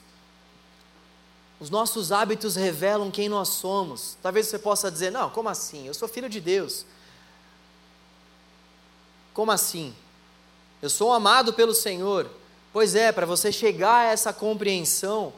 [1.60, 4.20] Os nossos hábitos revelam quem nós somos.
[4.22, 5.88] Talvez você possa dizer: não, como assim?
[5.88, 6.86] Eu sou filho de Deus.
[9.34, 9.96] Como assim?
[10.84, 12.30] Eu sou amado pelo Senhor.
[12.74, 15.32] Pois é, para você chegar a essa compreensão,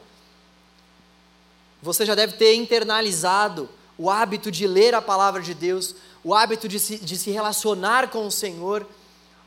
[1.80, 6.66] você já deve ter internalizado o hábito de ler a palavra de Deus, o hábito
[6.66, 8.84] de se, de se relacionar com o Senhor,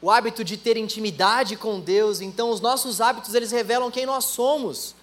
[0.02, 2.22] o hábito de ter intimidade com Deus.
[2.22, 4.96] Então, os nossos hábitos, eles revelam quem nós somos.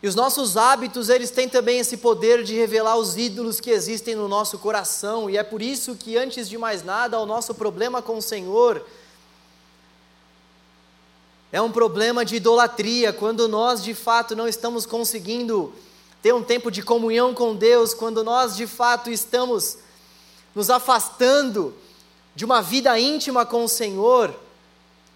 [0.00, 4.14] E os nossos hábitos, eles têm também esse poder de revelar os ídolos que existem
[4.14, 8.00] no nosso coração, e é por isso que, antes de mais nada, o nosso problema
[8.00, 8.84] com o Senhor
[11.50, 15.72] é um problema de idolatria, quando nós de fato não estamos conseguindo
[16.22, 19.78] ter um tempo de comunhão com Deus, quando nós de fato estamos
[20.54, 21.74] nos afastando
[22.34, 24.34] de uma vida íntima com o Senhor,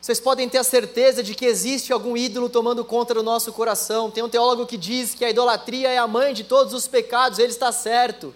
[0.03, 4.11] vocês podem ter a certeza de que existe algum ídolo tomando conta do nosso coração.
[4.11, 7.39] Tem um teólogo que diz que a idolatria é a mãe de todos os pecados,
[7.39, 8.35] ele está certo.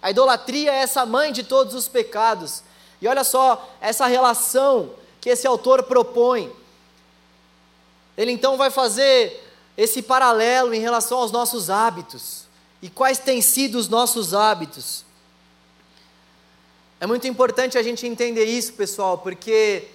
[0.00, 2.62] A idolatria é essa mãe de todos os pecados.
[3.02, 6.50] E olha só essa relação que esse autor propõe.
[8.16, 12.46] Ele então vai fazer esse paralelo em relação aos nossos hábitos.
[12.80, 15.04] E quais têm sido os nossos hábitos?
[16.98, 19.90] É muito importante a gente entender isso, pessoal, porque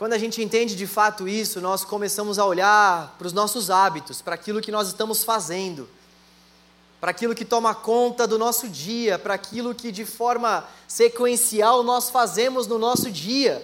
[0.00, 4.22] quando a gente entende de fato isso, nós começamos a olhar para os nossos hábitos,
[4.22, 5.86] para aquilo que nós estamos fazendo,
[6.98, 12.08] para aquilo que toma conta do nosso dia, para aquilo que de forma sequencial nós
[12.08, 13.62] fazemos no nosso dia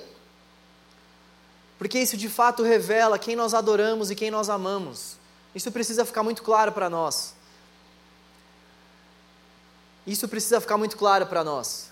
[1.78, 5.16] porque isso de fato revela quem nós adoramos e quem nós amamos.
[5.54, 7.34] Isso precisa ficar muito claro para nós.
[10.06, 11.90] Isso precisa ficar muito claro para nós.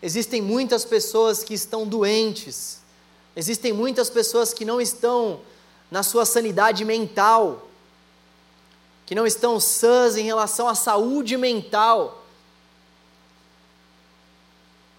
[0.00, 2.80] Existem muitas pessoas que estão doentes,
[3.38, 5.40] existem muitas pessoas que não estão
[5.90, 7.68] na sua sanidade mental,
[9.06, 12.24] que não estão sãs em relação à saúde mental,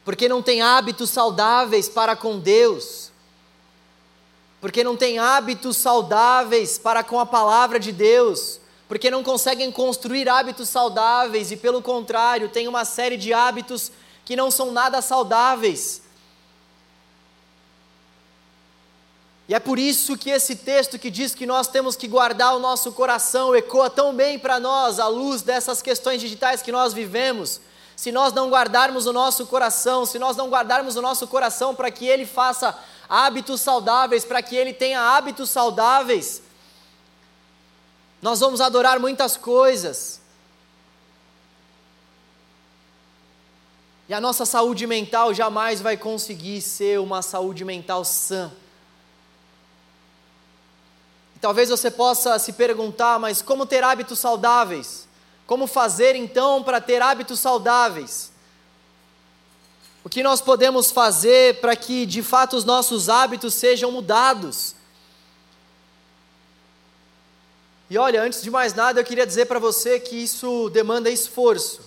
[0.03, 3.09] porque não têm hábitos saudáveis para com Deus
[4.61, 10.27] porque não têm hábitos saudáveis para com a palavra de Deus, porque não conseguem construir
[10.27, 13.91] hábitos saudáveis e, pelo contrário, têm uma série de hábitos
[14.25, 16.01] que não são nada saudáveis.
[19.49, 22.59] E é por isso que esse texto que diz que nós temos que guardar o
[22.59, 27.59] nosso coração ecoa tão bem para nós, à luz dessas questões digitais que nós vivemos.
[27.95, 31.89] Se nós não guardarmos o nosso coração, se nós não guardarmos o nosso coração para
[31.89, 32.77] que ele faça
[33.09, 36.43] hábitos saudáveis, para que ele tenha hábitos saudáveis,
[38.21, 40.21] nós vamos adorar muitas coisas.
[44.07, 48.51] E a nossa saúde mental jamais vai conseguir ser uma saúde mental sã.
[51.41, 55.07] Talvez você possa se perguntar, mas como ter hábitos saudáveis?
[55.47, 58.31] Como fazer então para ter hábitos saudáveis?
[60.03, 64.75] O que nós podemos fazer para que de fato os nossos hábitos sejam mudados?
[67.89, 71.81] E olha, antes de mais nada, eu queria dizer para você que isso demanda esforço.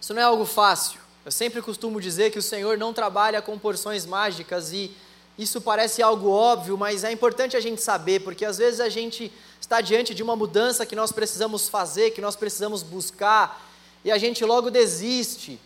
[0.00, 1.00] Isso não é algo fácil.
[1.24, 4.94] Eu sempre costumo dizer que o Senhor não trabalha com porções mágicas e
[5.42, 9.32] isso parece algo óbvio, mas é importante a gente saber, porque às vezes a gente
[9.58, 13.66] está diante de uma mudança que nós precisamos fazer, que nós precisamos buscar,
[14.04, 15.58] e a gente logo desiste.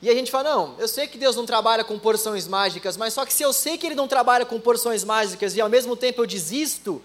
[0.00, 3.14] E a gente fala: não, eu sei que Deus não trabalha com porções mágicas, mas
[3.14, 5.96] só que se eu sei que Ele não trabalha com porções mágicas e ao mesmo
[5.96, 7.02] tempo eu desisto,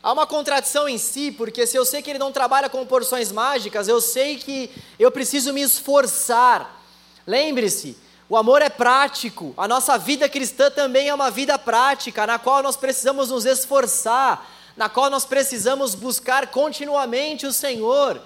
[0.00, 3.32] há uma contradição em si, porque se eu sei que Ele não trabalha com porções
[3.32, 6.80] mágicas, eu sei que eu preciso me esforçar.
[7.26, 7.96] Lembre-se,
[8.28, 12.62] o amor é prático, a nossa vida cristã também é uma vida prática, na qual
[12.62, 18.20] nós precisamos nos esforçar, na qual nós precisamos buscar continuamente o Senhor,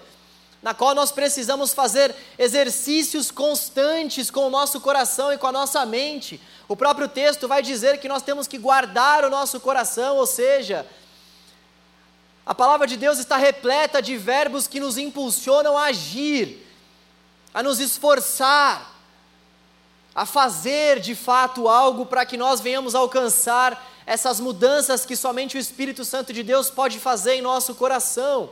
[0.61, 5.87] na qual nós precisamos fazer exercícios constantes com o nosso coração e com a nossa
[5.87, 6.41] mente.
[6.67, 10.85] O próprio texto vai dizer que nós temos que guardar o nosso coração, ou seja,
[12.45, 16.67] a palavra de Deus está repleta de verbos que nos impulsionam a agir,
[17.55, 18.92] a nos esforçar
[20.15, 25.61] a fazer de fato algo para que nós venhamos alcançar essas mudanças que somente o
[25.61, 28.51] Espírito Santo de Deus pode fazer em nosso coração.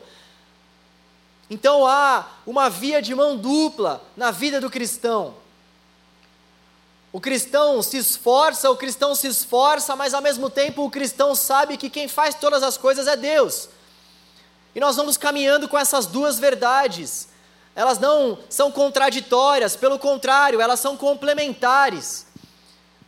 [1.51, 5.35] Então há uma via de mão dupla na vida do cristão.
[7.13, 11.77] O cristão se esforça, o cristão se esforça, mas ao mesmo tempo o cristão sabe
[11.77, 13.69] que quem faz todas as coisas é Deus.
[14.75, 17.30] E nós vamos caminhando com essas duas verdades
[17.75, 22.27] elas não são contraditórias, pelo contrário, elas são complementares.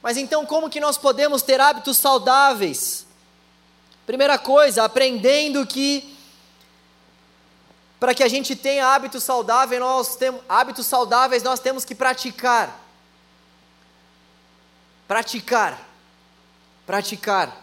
[0.02, 3.06] Mas então, como que nós podemos ter hábitos saudáveis?
[4.06, 6.16] Primeira coisa, aprendendo que
[8.00, 12.80] para que a gente tenha hábitos saudáveis, nós temos hábitos saudáveis, nós temos que praticar.
[15.06, 15.78] Praticar.
[16.84, 17.56] Praticar.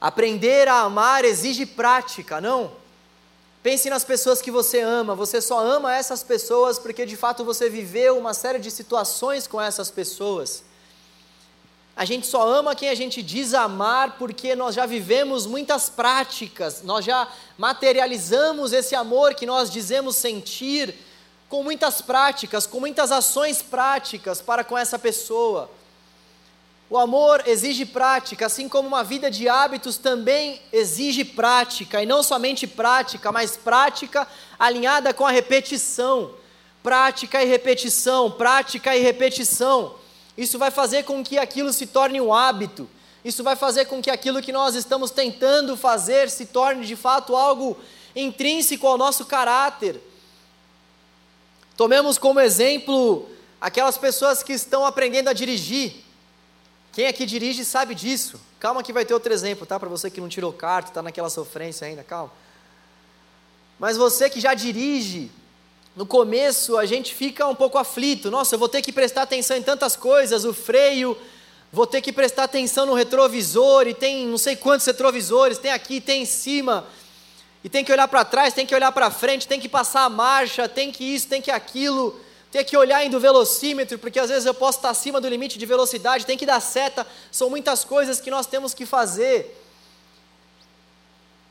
[0.00, 2.72] Aprender a amar exige prática, não?
[3.66, 5.16] Pense nas pessoas que você ama.
[5.16, 9.60] Você só ama essas pessoas porque de fato você viveu uma série de situações com
[9.60, 10.62] essas pessoas.
[11.96, 16.84] A gente só ama quem a gente diz amar porque nós já vivemos muitas práticas,
[16.84, 17.26] nós já
[17.58, 20.94] materializamos esse amor que nós dizemos sentir
[21.48, 25.68] com muitas práticas, com muitas ações práticas para com essa pessoa.
[26.88, 32.22] O amor exige prática, assim como uma vida de hábitos também exige prática, e não
[32.22, 36.30] somente prática, mas prática alinhada com a repetição.
[36.84, 39.96] Prática e repetição, prática e repetição.
[40.38, 42.88] Isso vai fazer com que aquilo se torne um hábito.
[43.24, 47.34] Isso vai fazer com que aquilo que nós estamos tentando fazer se torne de fato
[47.34, 47.76] algo
[48.14, 50.00] intrínseco ao nosso caráter.
[51.76, 53.28] Tomemos como exemplo
[53.60, 56.05] aquelas pessoas que estão aprendendo a dirigir.
[56.96, 58.40] Quem aqui dirige sabe disso.
[58.58, 59.78] Calma que vai ter outro exemplo, tá?
[59.78, 62.32] Para você que não tirou carta, está naquela sofrência ainda, calma.
[63.78, 65.30] Mas você que já dirige,
[65.94, 68.30] no começo a gente fica um pouco aflito.
[68.30, 71.14] Nossa, eu vou ter que prestar atenção em tantas coisas, o freio,
[71.70, 76.00] vou ter que prestar atenção no retrovisor, e tem não sei quantos retrovisores, tem aqui,
[76.00, 76.86] tem em cima,
[77.62, 80.08] e tem que olhar para trás, tem que olhar para frente, tem que passar a
[80.08, 82.18] marcha, tem que isso, tem que aquilo
[82.56, 85.66] ter que olhar indo velocímetro, porque às vezes eu posso estar acima do limite de
[85.66, 89.62] velocidade, tem que dar seta, são muitas coisas que nós temos que fazer.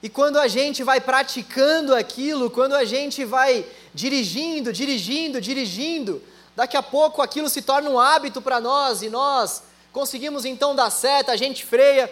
[0.01, 6.23] E quando a gente vai praticando aquilo, quando a gente vai dirigindo, dirigindo, dirigindo,
[6.55, 9.61] daqui a pouco aquilo se torna um hábito para nós e nós
[9.93, 12.11] conseguimos então dar seta, a gente freia,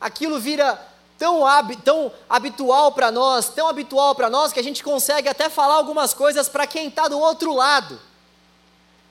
[0.00, 0.76] aquilo vira
[1.16, 5.48] tão, hab, tão habitual para nós, tão habitual para nós que a gente consegue até
[5.48, 8.00] falar algumas coisas para quem está do outro lado.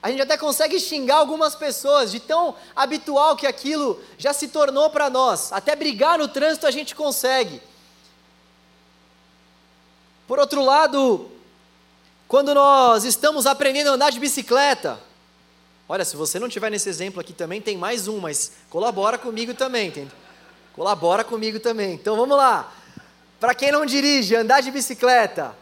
[0.05, 4.87] A gente até consegue xingar algumas pessoas, de tão habitual que aquilo já se tornou
[4.91, 5.51] para nós.
[5.51, 7.59] Até brigar no trânsito a gente consegue.
[10.27, 11.31] Por outro lado,
[12.27, 14.99] quando nós estamos aprendendo a andar de bicicleta,
[15.89, 19.55] olha, se você não tiver nesse exemplo aqui também, tem mais um, mas colabora comigo
[19.55, 20.11] também, entende?
[20.75, 21.95] Colabora comigo também.
[21.95, 22.71] Então vamos lá.
[23.39, 25.57] Para quem não dirige, andar de bicicleta.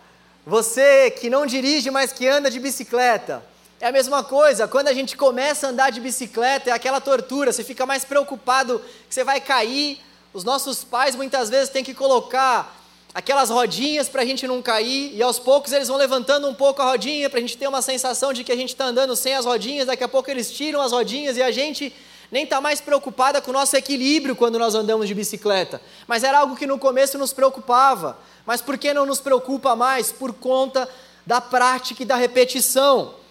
[0.45, 3.52] Você que não dirige, mas que anda de bicicleta.
[3.83, 7.51] É a mesma coisa, quando a gente começa a andar de bicicleta, é aquela tortura,
[7.51, 8.79] você fica mais preocupado
[9.09, 9.99] que você vai cair.
[10.33, 12.81] Os nossos pais muitas vezes têm que colocar
[13.13, 16.81] aquelas rodinhas para a gente não cair, e aos poucos eles vão levantando um pouco
[16.81, 19.35] a rodinha para a gente ter uma sensação de que a gente está andando sem
[19.35, 21.93] as rodinhas, daqui a pouco eles tiram as rodinhas e a gente
[22.31, 25.81] nem está mais preocupada com o nosso equilíbrio quando nós andamos de bicicleta.
[26.07, 28.17] Mas era algo que no começo nos preocupava.
[28.45, 30.09] Mas por que não nos preocupa mais?
[30.09, 30.87] Por conta
[31.25, 33.21] da prática e da repetição.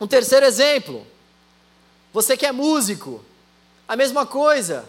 [0.00, 1.06] Um terceiro exemplo.
[2.12, 3.22] Você que é músico,
[3.86, 4.84] a mesma coisa.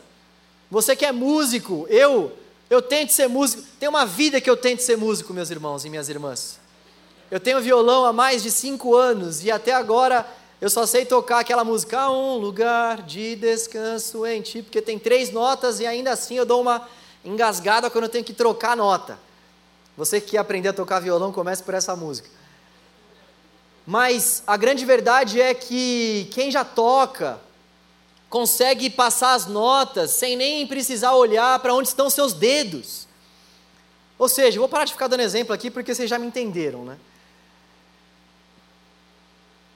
[0.70, 2.38] Você que é músico, eu
[2.70, 3.64] eu tento ser músico.
[3.78, 6.57] Tem uma vida que eu tento ser músico, meus irmãos e minhas irmãs.
[7.30, 10.26] Eu tenho violão há mais de cinco anos e até agora
[10.62, 15.32] eu só sei tocar aquela música, um lugar de descanso em ti, porque tem três
[15.32, 16.88] notas e ainda assim eu dou uma
[17.26, 19.20] engasgada quando eu tenho que trocar nota.
[19.97, 22.30] Você que quer aprender a tocar violão, comece por essa música.
[23.86, 27.39] Mas a grande verdade é que quem já toca,
[28.32, 33.05] consegue passar as notas sem nem precisar olhar para onde estão seus dedos.
[34.17, 36.97] Ou seja, vou parar de ficar dando exemplo aqui porque vocês já me entenderam, né?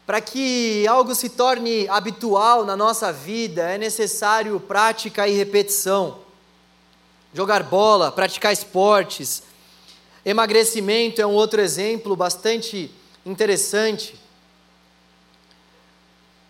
[0.05, 6.19] Para que algo se torne habitual na nossa vida, é necessário prática e repetição.
[7.33, 9.43] Jogar bola, praticar esportes.
[10.23, 12.89] Emagrecimento é um outro exemplo bastante
[13.26, 14.19] interessante.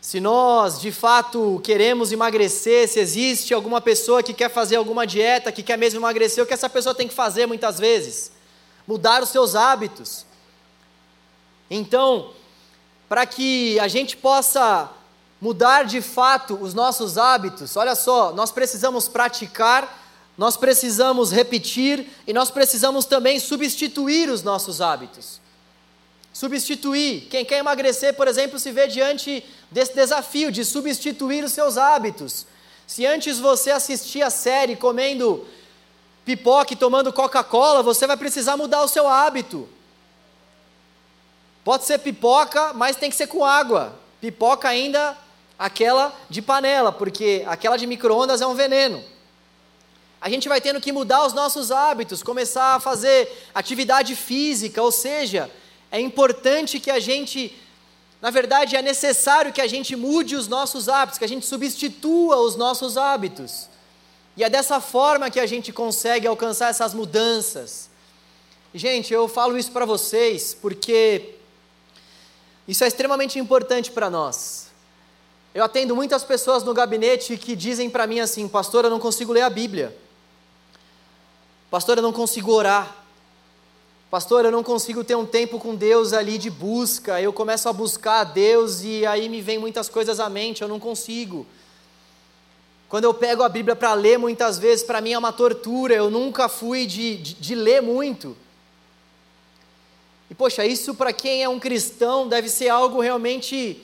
[0.02, 5.52] Se nós de fato queremos emagrecer, se existe alguma pessoa que quer fazer alguma dieta,
[5.52, 8.32] que quer mesmo emagrecer, o que essa pessoa tem que fazer muitas vezes?
[8.86, 10.26] Mudar os seus hábitos.
[11.72, 12.34] Então,
[13.10, 14.92] para que a gente possa
[15.42, 20.04] mudar de fato os nossos hábitos, olha só, nós precisamos praticar,
[20.38, 25.44] nós precisamos repetir e nós precisamos também substituir os nossos hábitos
[26.36, 27.30] substituir.
[27.30, 32.46] Quem quer emagrecer, por exemplo, se vê diante desse desafio de substituir os seus hábitos.
[32.86, 35.48] Se antes você assistia a série comendo
[36.26, 39.70] pipoca e tomando Coca-Cola, você vai precisar mudar o seu hábito.
[41.64, 43.98] Pode ser pipoca, mas tem que ser com água.
[44.20, 45.18] Pipoca ainda
[45.58, 49.02] aquela de panela, porque aquela de micro-ondas é um veneno.
[50.20, 54.92] A gente vai tendo que mudar os nossos hábitos, começar a fazer atividade física, ou
[54.92, 55.50] seja,
[55.96, 57.58] é importante que a gente,
[58.22, 62.36] na verdade, é necessário que a gente mude os nossos hábitos, que a gente substitua
[62.36, 63.70] os nossos hábitos.
[64.36, 67.90] E é dessa forma que a gente consegue alcançar essas mudanças.
[68.74, 71.36] Gente, eu falo isso para vocês porque
[72.68, 74.68] isso é extremamente importante para nós.
[75.54, 79.32] Eu atendo muitas pessoas no gabinete que dizem para mim assim: Pastor, eu não consigo
[79.32, 79.98] ler a Bíblia.
[81.72, 83.05] Pastor, eu não consigo orar.
[84.16, 87.20] Pastor, eu não consigo ter um tempo com Deus ali de busca.
[87.20, 90.70] Eu começo a buscar a Deus e aí me vem muitas coisas à mente, eu
[90.70, 91.46] não consigo.
[92.88, 95.94] Quando eu pego a Bíblia para ler, muitas vezes para mim é uma tortura.
[95.94, 98.38] Eu nunca fui de, de, de ler muito.
[100.30, 103.84] E poxa, isso para quem é um cristão deve ser algo realmente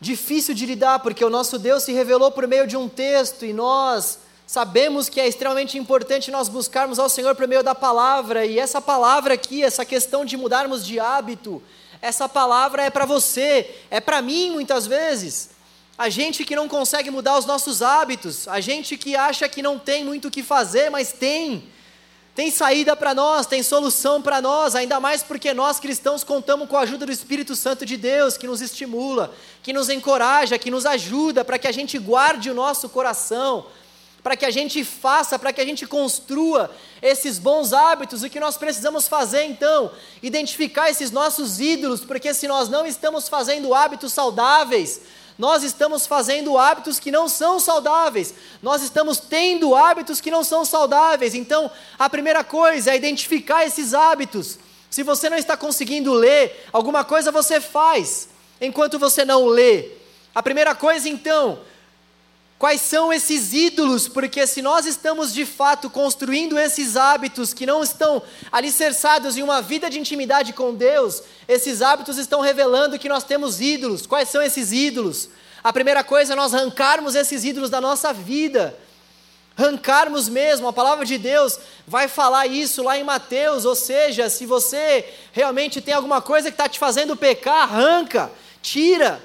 [0.00, 3.52] difícil de lidar, porque o nosso Deus se revelou por meio de um texto e
[3.52, 4.20] nós
[4.50, 8.80] Sabemos que é extremamente importante nós buscarmos ao Senhor por meio da palavra, e essa
[8.80, 11.62] palavra aqui, essa questão de mudarmos de hábito,
[12.02, 15.50] essa palavra é para você, é para mim muitas vezes.
[15.96, 19.78] A gente que não consegue mudar os nossos hábitos, a gente que acha que não
[19.78, 21.68] tem muito o que fazer, mas tem.
[22.34, 26.76] Tem saída para nós, tem solução para nós, ainda mais porque nós cristãos contamos com
[26.76, 29.32] a ajuda do Espírito Santo de Deus, que nos estimula,
[29.62, 33.66] que nos encoraja, que nos ajuda para que a gente guarde o nosso coração
[34.22, 38.22] para que a gente faça, para que a gente construa esses bons hábitos.
[38.22, 39.90] O que nós precisamos fazer então?
[40.22, 45.00] Identificar esses nossos ídolos, porque se nós não estamos fazendo hábitos saudáveis,
[45.38, 50.66] nós estamos fazendo hábitos que não são saudáveis, nós estamos tendo hábitos que não são
[50.66, 51.34] saudáveis.
[51.34, 54.58] Então, a primeira coisa é identificar esses hábitos.
[54.90, 58.28] Se você não está conseguindo ler, alguma coisa você faz
[58.60, 59.88] enquanto você não lê.
[60.34, 61.58] A primeira coisa então
[62.60, 64.06] Quais são esses ídolos?
[64.06, 69.62] Porque se nós estamos de fato construindo esses hábitos que não estão alicerçados em uma
[69.62, 74.06] vida de intimidade com Deus, esses hábitos estão revelando que nós temos ídolos.
[74.06, 75.30] Quais são esses ídolos?
[75.64, 78.76] A primeira coisa é nós arrancarmos esses ídolos da nossa vida.
[79.56, 84.44] Arrancarmos mesmo, a palavra de Deus vai falar isso lá em Mateus, ou seja, se
[84.44, 88.30] você realmente tem alguma coisa que está te fazendo pecar, arranca,
[88.60, 89.18] tira.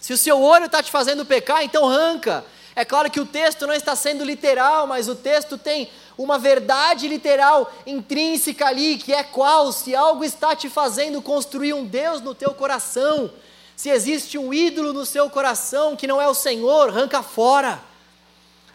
[0.00, 2.42] Se o seu olho está te fazendo pecar, então arranca.
[2.80, 7.06] É claro que o texto não está sendo literal, mas o texto tem uma verdade
[7.08, 9.70] literal intrínseca ali, que é qual?
[9.70, 13.30] Se algo está te fazendo construir um Deus no teu coração,
[13.76, 17.82] se existe um ídolo no seu coração que não é o Senhor, arranca fora.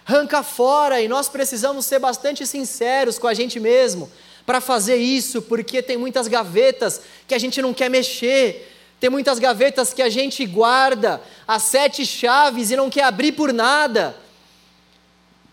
[0.06, 4.08] Arranca fora, e nós precisamos ser bastante sinceros com a gente mesmo
[4.46, 8.72] para fazer isso, porque tem muitas gavetas que a gente não quer mexer
[9.06, 13.54] tem muitas gavetas que a gente guarda as sete chaves e não quer abrir por
[13.54, 14.18] nada.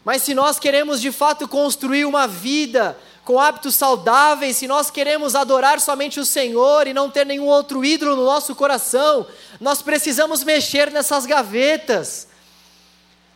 [0.02, 2.96] Mas se nós queremos de fato construir uma vida
[3.26, 7.84] com hábitos saudáveis, se nós queremos adorar somente o Senhor e não ter nenhum outro
[7.84, 9.26] ídolo no nosso coração,
[9.60, 12.28] nós precisamos mexer nessas gavetas.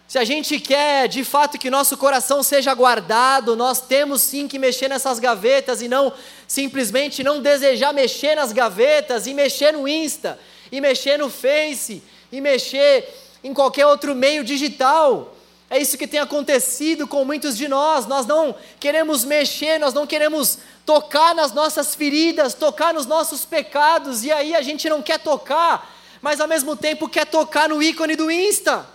[0.09, 4.57] Se a gente quer de fato que nosso coração seja guardado, nós temos sim que
[4.57, 6.13] mexer nessas gavetas e não
[6.47, 10.39] simplesmente não desejar mexer nas gavetas e mexer no Insta,
[10.71, 15.35] e mexer no Face, e mexer em qualquer outro meio digital.
[15.69, 18.07] É isso que tem acontecido com muitos de nós.
[18.07, 24.23] Nós não queremos mexer, nós não queremos tocar nas nossas feridas, tocar nos nossos pecados,
[24.23, 25.93] e aí a gente não quer tocar,
[26.23, 28.95] mas ao mesmo tempo quer tocar no ícone do Insta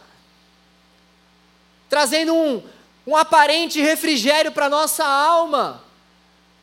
[1.92, 2.64] trazendo um,
[3.06, 5.84] um aparente refrigério para a nossa alma.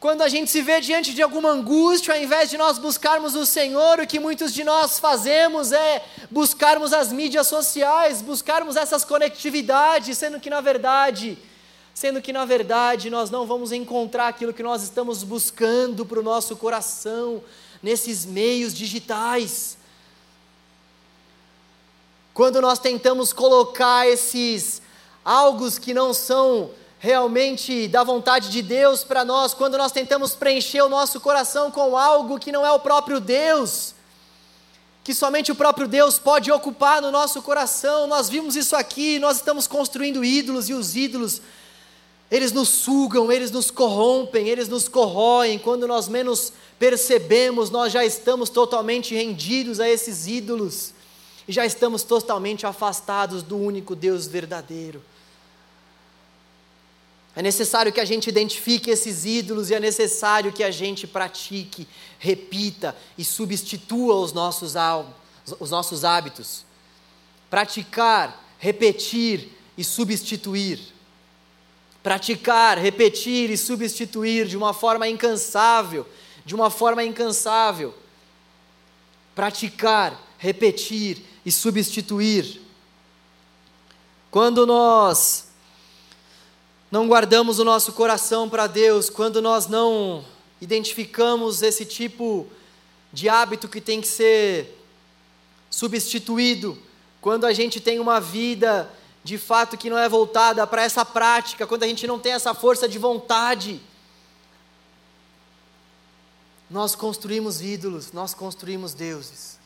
[0.00, 3.44] Quando a gente se vê diante de alguma angústia, ao invés de nós buscarmos o
[3.44, 10.16] Senhor, o que muitos de nós fazemos é buscarmos as mídias sociais, buscarmos essas conectividades,
[10.16, 11.36] sendo que na verdade,
[11.92, 16.22] sendo que na verdade nós não vamos encontrar aquilo que nós estamos buscando para o
[16.22, 17.44] nosso coração
[17.82, 19.76] nesses meios digitais.
[22.32, 24.80] Quando nós tentamos colocar esses
[25.28, 30.80] algo que não são realmente da vontade de Deus para nós, quando nós tentamos preencher
[30.80, 33.94] o nosso coração com algo que não é o próprio Deus,
[35.04, 38.06] que somente o próprio Deus pode ocupar no nosso coração.
[38.06, 41.42] Nós vimos isso aqui, nós estamos construindo ídolos e os ídolos
[42.30, 45.58] eles nos sugam, eles nos corrompem, eles nos corroem.
[45.58, 50.94] Quando nós menos percebemos, nós já estamos totalmente rendidos a esses ídolos
[51.46, 55.02] e já estamos totalmente afastados do único Deus verdadeiro.
[57.38, 61.86] É necessário que a gente identifique esses ídolos e é necessário que a gente pratique,
[62.18, 64.74] repita e substitua os nossos,
[65.60, 66.64] os nossos hábitos.
[67.48, 70.80] Praticar, repetir e substituir.
[72.02, 76.08] Praticar, repetir e substituir de uma forma incansável,
[76.44, 77.94] de uma forma incansável.
[79.36, 82.60] Praticar, repetir e substituir.
[84.28, 85.47] Quando nós
[86.90, 90.24] não guardamos o nosso coração para Deus, quando nós não
[90.60, 92.46] identificamos esse tipo
[93.12, 94.74] de hábito que tem que ser
[95.70, 96.78] substituído,
[97.20, 98.90] quando a gente tem uma vida
[99.22, 102.54] de fato que não é voltada para essa prática, quando a gente não tem essa
[102.54, 103.80] força de vontade,
[106.70, 109.58] nós construímos ídolos, nós construímos deuses.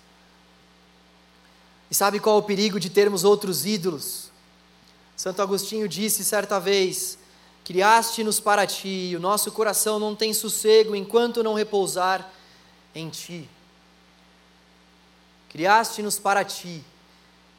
[1.89, 4.32] E sabe qual é o perigo de termos outros ídolos?
[5.23, 7.17] Santo Agostinho disse certa vez:
[7.65, 12.29] Criaste-nos para ti, e o nosso coração não tem sossego enquanto não repousar
[12.93, 13.49] em ti.
[15.49, 16.85] Criaste-nos para ti,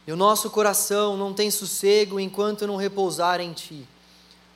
[0.06, 3.88] e o nosso coração não tem sossego enquanto não repousar em ti.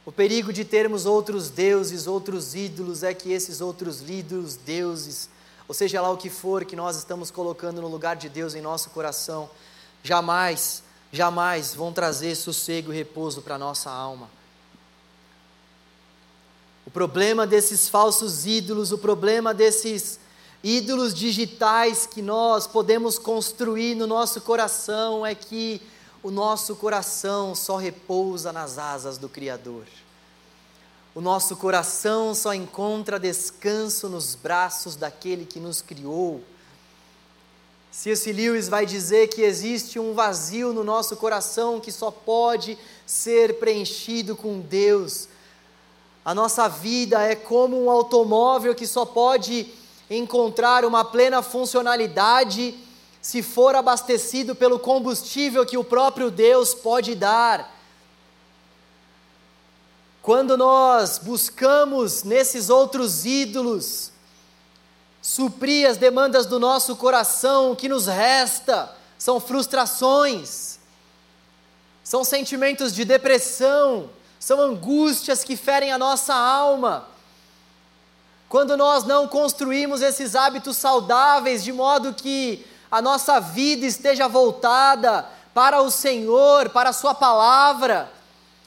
[0.05, 5.29] O perigo de termos outros deuses, outros ídolos, é que esses outros ídolos, deuses,
[5.65, 8.59] ou seja lá o que for que nós estamos colocando no lugar de Deus em
[8.59, 9.49] nosso coração,
[10.03, 14.29] jamais jamais vão trazer sossego e repouso para a nossa alma.
[16.85, 20.19] O problema desses falsos ídolos, o problema desses
[20.63, 25.81] ídolos digitais que nós podemos construir no nosso coração é que
[26.23, 29.85] o nosso coração só repousa nas asas do Criador.
[31.13, 36.43] O nosso coração só encontra descanso nos braços daquele que nos criou.
[37.91, 38.31] C.S.
[38.31, 44.35] Lewis vai dizer que existe um vazio no nosso coração que só pode ser preenchido
[44.35, 45.27] com Deus.
[46.23, 49.71] A nossa vida é como um automóvel que só pode
[50.09, 52.77] encontrar uma plena funcionalidade
[53.21, 57.75] se for abastecido pelo combustível que o próprio Deus pode dar.
[60.21, 64.11] Quando nós buscamos nesses outros ídolos
[65.27, 70.79] suprir as demandas do nosso coração, o que nos resta são frustrações,
[72.01, 74.09] são sentimentos de depressão,
[74.39, 77.09] são angústias que ferem a nossa alma.
[78.47, 85.25] Quando nós não construímos esses hábitos saudáveis de modo que a nossa vida esteja voltada
[85.53, 88.09] para o Senhor, para a Sua palavra,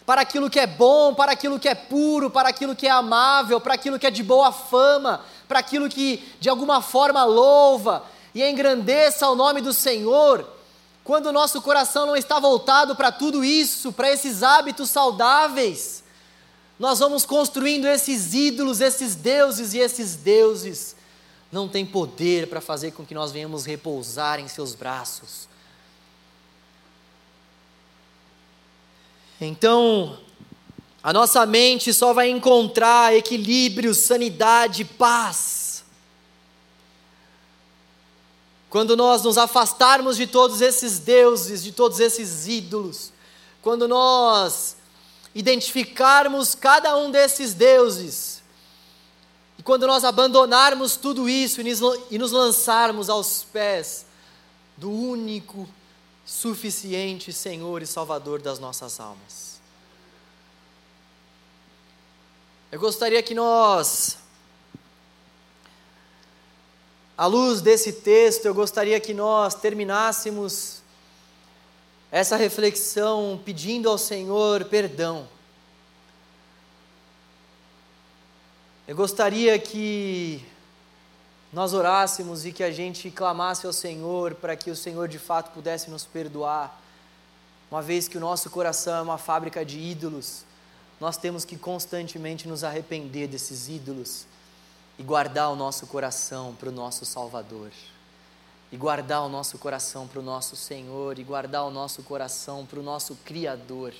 [0.04, 3.58] para aquilo que é bom, para aquilo que é puro, para aquilo que é amável,
[3.62, 8.40] para aquilo que é de boa fama, para aquilo que de alguma forma louva e
[8.40, 10.48] engrandeça o nome do Senhor.
[11.02, 16.04] Quando o nosso coração não está voltado para tudo isso, para esses hábitos saudáveis,
[16.78, 20.94] nós vamos construindo esses ídolos, esses deuses, e esses deuses
[21.50, 25.48] não têm poder para fazer com que nós venhamos repousar em seus braços.
[29.40, 30.16] Então,
[31.02, 35.82] a nossa mente só vai encontrar equilíbrio, sanidade, paz.
[38.68, 43.12] Quando nós nos afastarmos de todos esses deuses, de todos esses ídolos,
[43.62, 44.76] quando nós
[45.34, 48.42] identificarmos cada um desses deuses,
[49.58, 51.60] e quando nós abandonarmos tudo isso
[52.10, 54.06] e nos lançarmos aos pés
[54.76, 55.68] do único
[56.24, 59.49] suficiente Senhor e Salvador das nossas almas.
[62.72, 64.16] Eu gostaria que nós,
[67.18, 70.80] à luz desse texto, eu gostaria que nós terminássemos
[72.12, 75.28] essa reflexão pedindo ao Senhor perdão.
[78.86, 80.40] Eu gostaria que
[81.52, 85.50] nós orássemos e que a gente clamasse ao Senhor para que o Senhor de fato
[85.50, 86.80] pudesse nos perdoar,
[87.68, 90.44] uma vez que o nosso coração é uma fábrica de ídolos,
[91.00, 94.26] nós temos que constantemente nos arrepender desses ídolos
[94.98, 97.70] e guardar o nosso coração para o nosso Salvador,
[98.70, 102.78] e guardar o nosso coração para o nosso Senhor, e guardar o nosso coração para
[102.78, 103.94] o nosso Criador.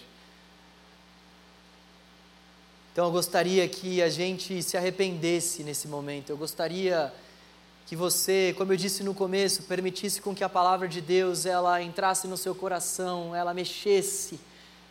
[2.92, 7.10] Então eu gostaria que a gente se arrependesse nesse momento, eu gostaria
[7.86, 11.82] que você, como eu disse no começo, permitisse com que a palavra de Deus ela
[11.82, 14.38] entrasse no seu coração, ela mexesse.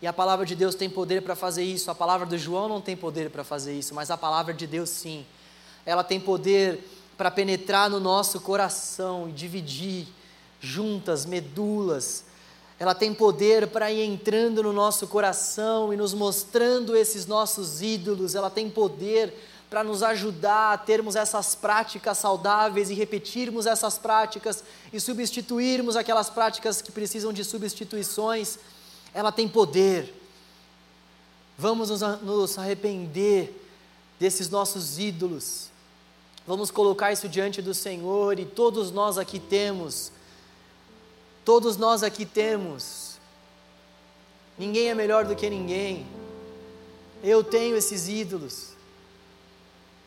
[0.01, 1.91] E a palavra de Deus tem poder para fazer isso.
[1.91, 4.89] A palavra do João não tem poder para fazer isso, mas a palavra de Deus
[4.89, 5.25] sim.
[5.85, 6.79] Ela tem poder
[7.17, 10.07] para penetrar no nosso coração e dividir
[10.61, 12.23] juntas, medulas.
[12.79, 18.35] Ela tem poder para ir entrando no nosso coração e nos mostrando esses nossos ídolos.
[18.35, 19.33] Ela tem poder
[19.69, 26.29] para nos ajudar a termos essas práticas saudáveis e repetirmos essas práticas e substituirmos aquelas
[26.29, 28.57] práticas que precisam de substituições,
[29.13, 30.13] ela tem poder.
[31.57, 33.53] Vamos nos, arrepender
[34.19, 35.69] desses nossos ídolos,
[36.45, 40.11] vamos colocar isso diante do Senhor e todos nós aqui temos,
[41.43, 43.17] todos nós aqui temos,
[44.57, 46.05] ninguém é melhor do que ninguém,
[47.23, 48.69] eu tenho esses ídolos,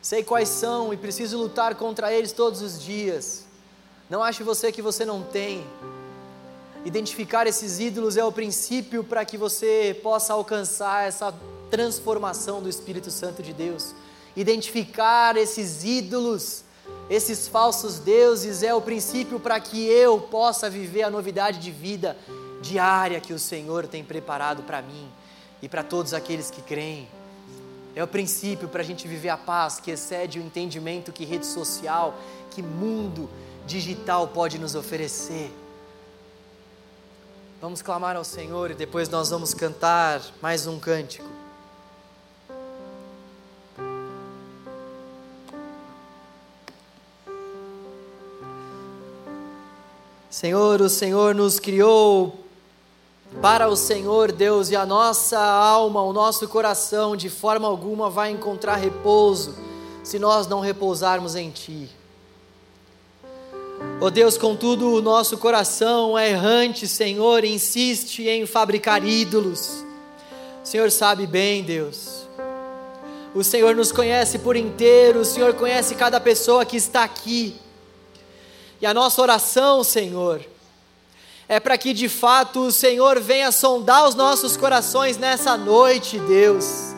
[0.01, 3.47] sei quais são e preciso lutar contra eles todos os dias.
[4.11, 5.67] Não ache você que você não tem.
[6.85, 11.33] Identificar esses ídolos é o princípio para que você possa alcançar essa
[11.71, 13.95] transformação do Espírito Santo de Deus.
[14.37, 16.65] Identificar esses ídolos,
[17.09, 22.17] esses falsos deuses, é o princípio para que eu possa viver a novidade de vida
[22.61, 25.09] diária que o Senhor tem preparado para mim
[25.63, 27.07] e para todos aqueles que creem.
[27.95, 31.47] É o princípio para a gente viver a paz que excede o entendimento que rede
[31.47, 32.19] social,
[32.51, 33.31] que mundo
[33.67, 35.62] digital pode nos oferecer.
[37.63, 41.25] Vamos clamar ao Senhor e depois nós vamos cantar mais um cântico.
[50.29, 52.37] Senhor, o Senhor nos criou
[53.41, 58.33] para o Senhor Deus e a nossa alma, o nosso coração, de forma alguma vai
[58.33, 59.55] encontrar repouso
[60.03, 62.02] se nós não repousarmos em Ti.
[64.01, 69.85] Ó oh Deus, contudo, o nosso coração é errante, Senhor, insiste em fabricar ídolos.
[70.63, 72.27] O Senhor sabe bem, Deus.
[73.35, 77.57] O Senhor nos conhece por inteiro, o Senhor conhece cada pessoa que está aqui.
[78.81, 80.45] E a nossa oração, Senhor,
[81.49, 86.93] é para que de fato o Senhor venha sondar os nossos corações nessa noite, Deus.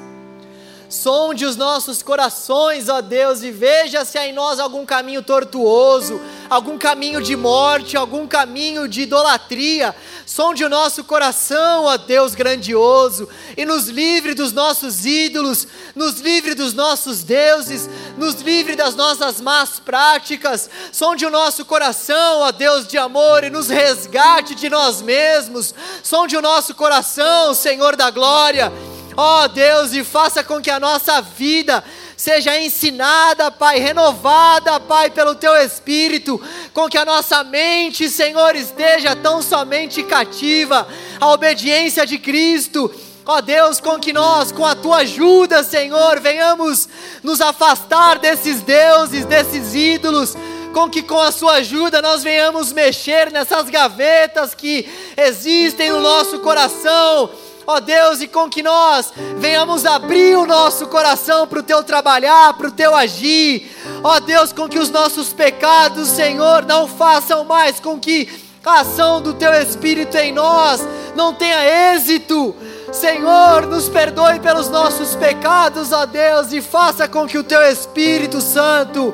[0.95, 6.20] Sonde os nossos corações, ó Deus, e veja se há em nós algum caminho tortuoso,
[6.49, 9.92] algum caminho de morte, algum caminho de idolatria.
[10.24, 15.66] Sonde o nosso coração, ó Deus grandioso, e nos livre dos nossos ídolos,
[15.97, 20.70] nos livre dos nossos deuses, nos livre das nossas más práticas.
[20.92, 25.74] Sonde o nosso coração, ó Deus de amor, e nos resgate de nós mesmos.
[26.05, 28.72] Sonde o nosso coração, Senhor da glória.
[29.16, 31.84] Ó Deus, e faça com que a nossa vida
[32.16, 36.40] seja ensinada, Pai, renovada, Pai, pelo Teu Espírito,
[36.72, 40.86] com que a nossa mente, Senhor, esteja tão somente cativa
[41.20, 42.92] à obediência de Cristo.
[43.26, 46.88] Ó Deus, com que nós, com a tua ajuda, Senhor, venhamos
[47.22, 50.36] nos afastar desses deuses, desses ídolos,
[50.74, 56.40] com que com a sua ajuda nós venhamos mexer nessas gavetas que existem no nosso
[56.40, 57.30] coração
[57.66, 62.54] ó Deus, e com que nós venhamos abrir o nosso coração para o teu trabalhar,
[62.54, 63.70] para o teu agir,
[64.02, 68.28] ó Deus, com que os nossos pecados, Senhor, não façam mais com que
[68.64, 70.80] a ação do teu Espírito em nós
[71.14, 72.54] não tenha êxito.
[72.92, 78.40] Senhor, nos perdoe pelos nossos pecados, ó Deus, e faça com que o teu Espírito
[78.40, 79.12] Santo,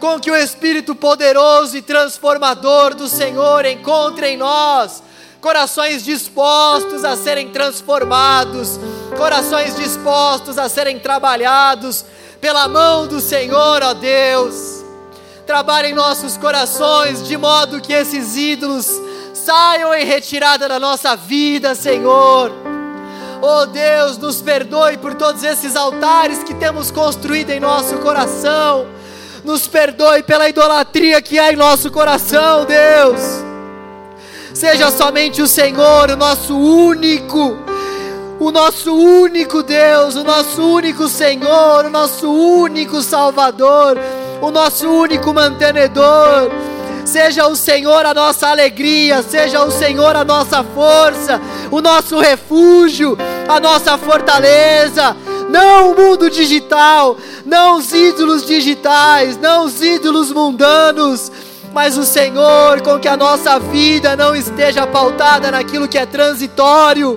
[0.00, 5.02] com que o Espírito poderoso e transformador do Senhor encontre em nós
[5.40, 8.78] corações dispostos a serem transformados,
[9.16, 12.04] corações dispostos a serem trabalhados
[12.40, 14.84] pela mão do Senhor, ó Deus.
[15.46, 18.86] Trabalhe em nossos corações de modo que esses ídolos
[19.34, 22.52] saiam em retirada da nossa vida, Senhor.
[23.42, 28.86] Oh Deus, nos perdoe por todos esses altares que temos construído em nosso coração.
[29.42, 33.49] Nos perdoe pela idolatria que há em nosso coração, Deus.
[34.60, 37.56] Seja somente o Senhor, o nosso único,
[38.38, 43.98] o nosso único Deus, o nosso único Senhor, o nosso único Salvador,
[44.38, 46.50] o nosso único mantenedor.
[47.06, 51.40] Seja o Senhor a nossa alegria, seja o Senhor a nossa força,
[51.70, 53.16] o nosso refúgio,
[53.48, 55.16] a nossa fortaleza.
[55.48, 61.32] Não o mundo digital, não os ídolos digitais, não os ídolos mundanos
[61.72, 67.16] mas o Senhor, com que a nossa vida não esteja pautada naquilo que é transitório.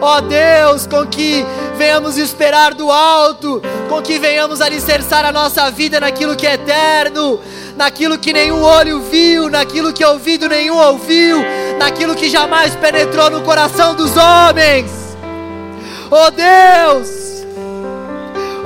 [0.00, 1.44] Ó Deus, com que
[1.76, 7.40] venhamos esperar do alto, com que venhamos alicerçar a nossa vida naquilo que é eterno,
[7.76, 11.38] naquilo que nenhum olho viu, naquilo que ouvido nenhum ouviu,
[11.78, 15.16] naquilo que jamais penetrou no coração dos homens.
[16.10, 17.17] Ó Deus,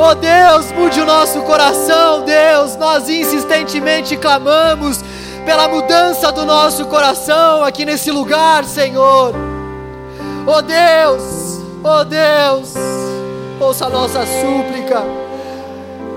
[0.04, 2.74] Oh Deus, mude o nosso coração, Deus.
[2.74, 5.00] Nós insistentemente clamamos
[5.46, 9.32] pela mudança do nosso coração aqui nesse lugar, Senhor.
[10.44, 12.74] Oh Deus, oh Deus,
[13.60, 15.04] ouça a nossa súplica.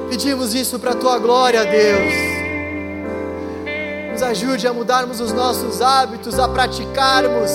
[0.10, 2.12] Pedimos isso para a tua glória, Deus.
[4.14, 7.52] Nos ajude a mudarmos os nossos hábitos, a praticarmos.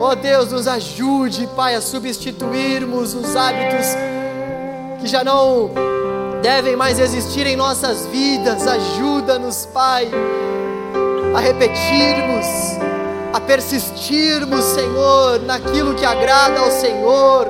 [0.00, 3.86] Oh Deus, nos ajude, Pai, a substituirmos os hábitos
[5.02, 5.68] que já não
[6.40, 8.68] devem mais existir em nossas vidas.
[8.68, 10.08] Ajuda-nos, Pai,
[11.34, 12.46] a repetirmos,
[13.32, 17.48] a persistirmos, Senhor, naquilo que agrada ao Senhor,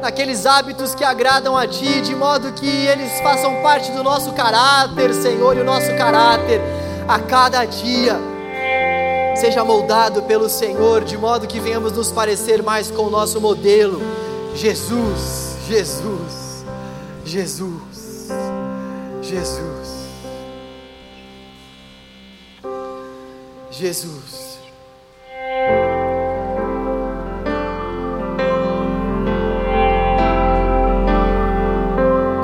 [0.00, 5.12] naqueles hábitos que agradam a Ti, de modo que eles façam parte do nosso caráter,
[5.12, 6.60] Senhor, e o nosso caráter
[7.08, 8.16] a cada dia
[9.34, 14.00] seja moldado pelo Senhor, de modo que venhamos nos parecer mais com o nosso modelo,
[14.54, 16.45] Jesus, Jesus.
[17.26, 18.28] Jesus,
[19.20, 20.08] Jesus,
[23.68, 24.60] Jesus.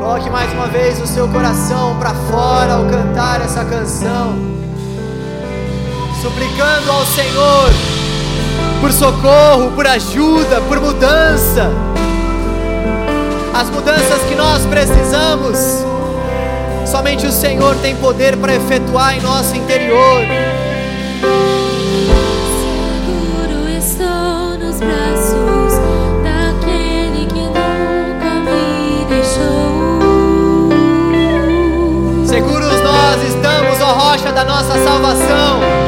[0.01, 4.35] Coloque mais uma vez o seu coração para fora ao cantar essa canção,
[6.21, 7.71] suplicando ao Senhor
[8.81, 11.71] por socorro, por ajuda, por mudança
[13.55, 15.85] as mudanças que nós precisamos,
[16.87, 20.23] somente o Senhor tem poder para efetuar em nosso interior.
[22.61, 25.75] Seguro estou nos braços
[26.25, 29.93] daquele que nunca me deixou.
[32.27, 35.82] Seguros nós estamos, ó rocha da nossa salvação.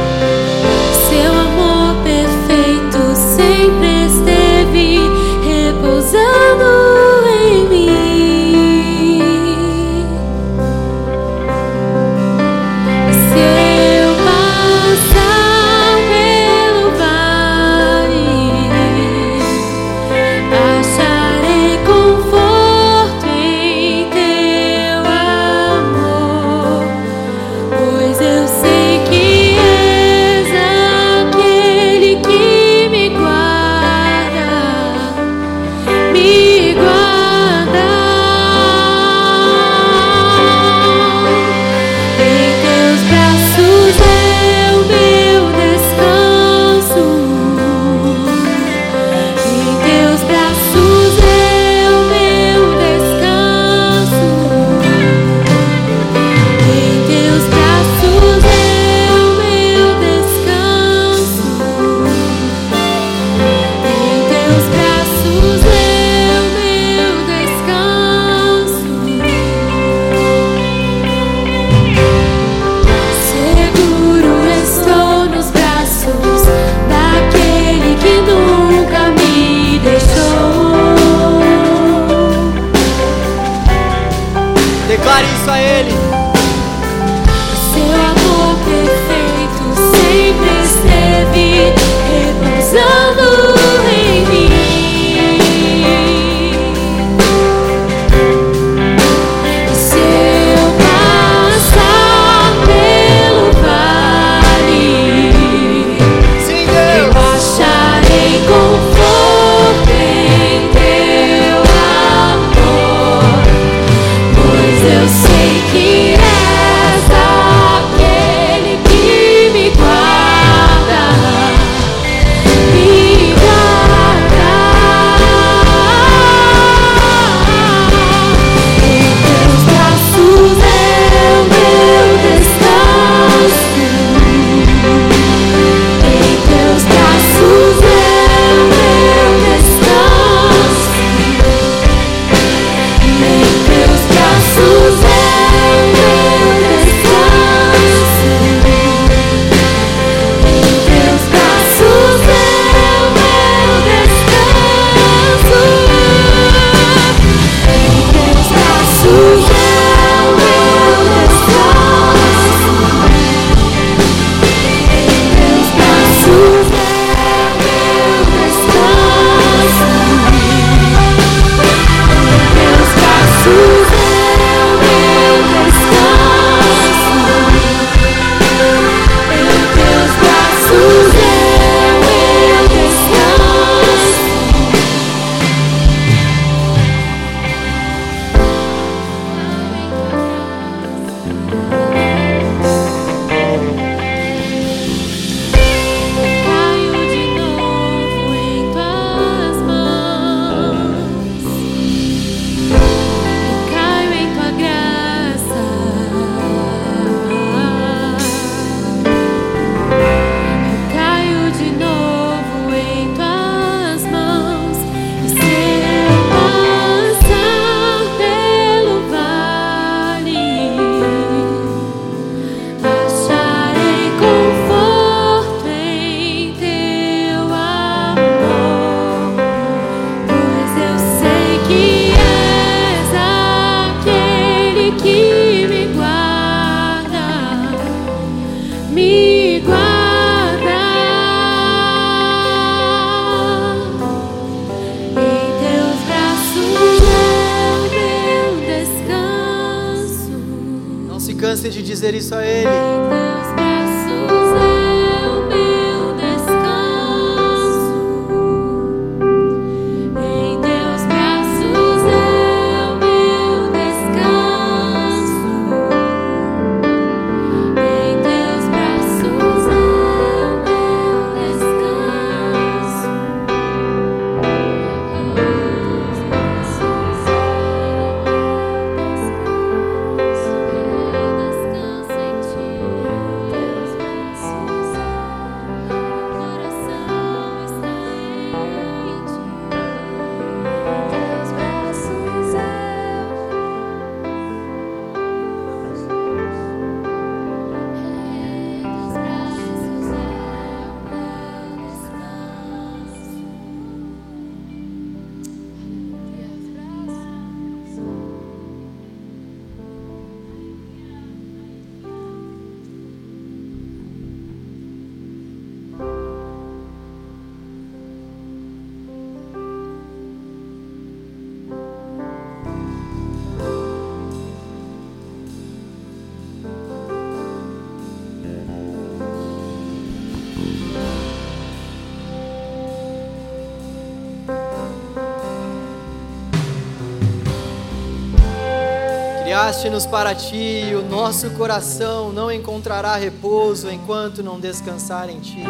[339.65, 345.65] Voltaste-nos para ti, e o nosso coração não encontrará repouso enquanto não descansar em ti.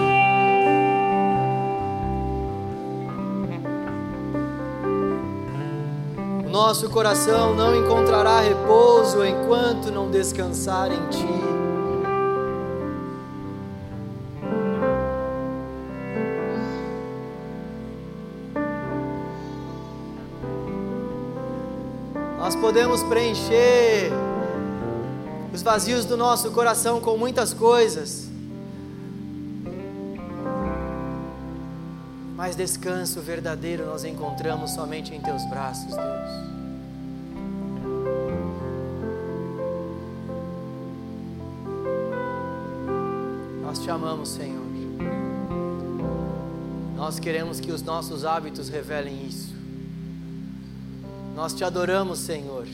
[6.45, 11.54] O nosso coração não encontrará repouso enquanto não descansar em ti.
[22.65, 24.11] podemos preencher
[25.53, 28.27] os vazios do nosso coração com muitas coisas.
[32.35, 36.31] Mas descanso verdadeiro nós encontramos somente em teus braços, Deus.
[43.61, 44.65] Nós te amamos, Senhor.
[46.97, 49.54] Nós queremos que os nossos hábitos revelem isso.
[51.35, 52.67] Nós te adoramos, Senhor.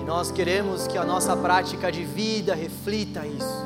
[0.00, 3.64] E nós queremos que a nossa prática de vida reflita isso.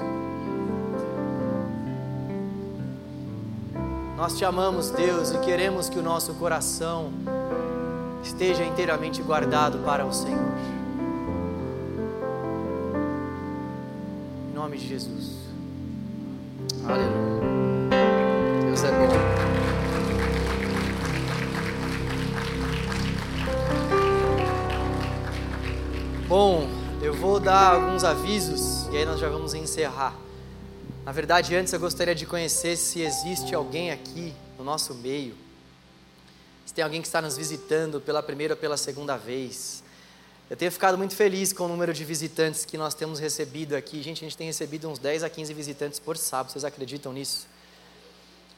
[4.16, 7.12] Nós te amamos, Deus, e queremos que o nosso coração
[8.22, 10.52] esteja inteiramente guardado para o Senhor.
[14.50, 15.36] Em nome de Jesus.
[16.84, 17.17] Aleluia.
[27.98, 30.14] Alguns avisos e aí nós já vamos encerrar.
[31.04, 35.34] Na verdade, antes eu gostaria de conhecer se existe alguém aqui no nosso meio.
[36.64, 39.82] Se tem alguém que está nos visitando pela primeira ou pela segunda vez.
[40.48, 44.00] Eu tenho ficado muito feliz com o número de visitantes que nós temos recebido aqui.
[44.00, 46.52] Gente, a gente tem recebido uns 10 a 15 visitantes por sábado.
[46.52, 47.48] Vocês acreditam nisso?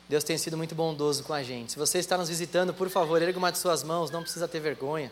[0.07, 1.73] Deus tem sido muito bondoso com a gente.
[1.73, 4.61] Se você está nos visitando, por favor, erga uma de suas mãos, não precisa ter
[4.61, 5.11] vergonha.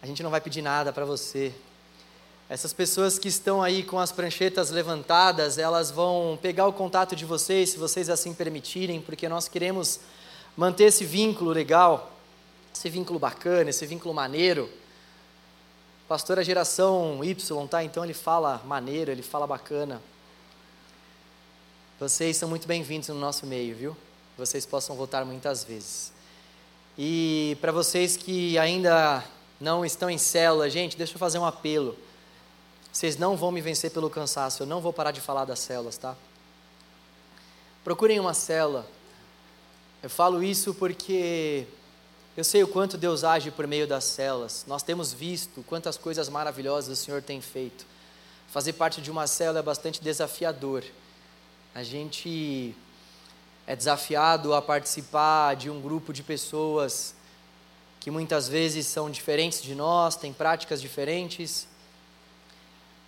[0.00, 1.52] A gente não vai pedir nada para você.
[2.48, 7.24] Essas pessoas que estão aí com as pranchetas levantadas, elas vão pegar o contato de
[7.24, 9.98] vocês, se vocês assim permitirem, porque nós queremos
[10.56, 12.12] manter esse vínculo legal,
[12.72, 14.70] esse vínculo bacana, esse vínculo maneiro.
[16.04, 17.82] O pastor é geração Y, tá?
[17.82, 20.00] Então ele fala maneiro, ele fala bacana.
[21.98, 23.96] Vocês são muito bem-vindos no nosso meio, viu?
[24.38, 26.12] Vocês possam voltar muitas vezes.
[26.96, 29.24] E para vocês que ainda
[29.60, 31.96] não estão em célula, gente, deixa eu fazer um apelo.
[32.96, 35.98] Vocês não vão me vencer pelo cansaço, eu não vou parar de falar das células,
[35.98, 36.16] tá?
[37.84, 38.86] Procurem uma célula.
[40.02, 41.66] Eu falo isso porque
[42.34, 44.64] eu sei o quanto Deus age por meio das células.
[44.66, 47.84] Nós temos visto quantas coisas maravilhosas o Senhor tem feito.
[48.48, 50.82] Fazer parte de uma célula é bastante desafiador.
[51.74, 52.74] A gente
[53.66, 57.14] é desafiado a participar de um grupo de pessoas
[58.00, 61.68] que muitas vezes são diferentes de nós, têm práticas diferentes.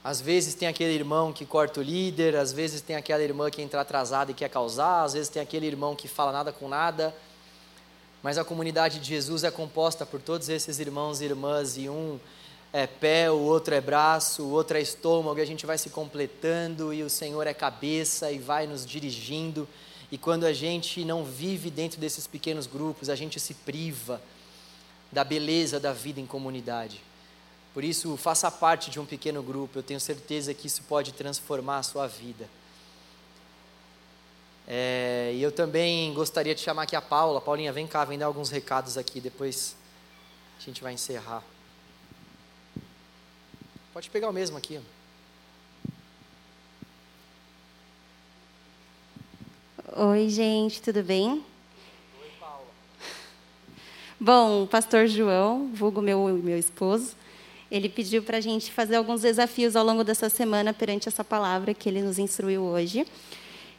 [0.09, 3.61] Às vezes tem aquele irmão que corta o líder, às vezes tem aquela irmã que
[3.61, 7.15] entra atrasada e quer causar, às vezes tem aquele irmão que fala nada com nada.
[8.23, 12.19] Mas a comunidade de Jesus é composta por todos esses irmãos e irmãs, e um
[12.73, 15.91] é pé, o outro é braço, o outro é estômago, e a gente vai se
[15.91, 19.69] completando, e o Senhor é cabeça e vai nos dirigindo.
[20.11, 24.23] E quando a gente não vive dentro desses pequenos grupos, a gente se priva
[25.13, 27.08] da beleza da vida em comunidade.
[27.79, 31.79] Por isso, faça parte de um pequeno grupo, eu tenho certeza que isso pode transformar
[31.79, 32.51] a sua vida.
[34.67, 37.41] É, e eu também gostaria de chamar aqui a Paula.
[37.41, 39.77] Paulinha, vem cá, vem dar alguns recados aqui, depois
[40.59, 41.41] a gente vai encerrar.
[43.93, 44.81] Pode pegar o mesmo aqui.
[49.95, 51.45] Oi, gente, tudo bem?
[52.21, 52.67] Oi, Paula.
[54.19, 57.15] Bom, pastor João, vulgo meu, meu esposo,
[57.71, 61.75] ele pediu para a gente fazer alguns desafios ao longo dessa semana perante essa palavra
[61.75, 63.07] que ele nos instruiu hoje.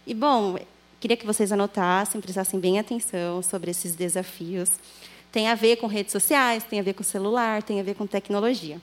[0.06, 0.58] E, bom,
[1.00, 4.72] queria que vocês anotassem, prestassem bem atenção sobre esses desafios.
[5.32, 8.06] Tem a ver com redes sociais, tem a ver com celular, tem a ver com
[8.06, 8.80] tecnologia.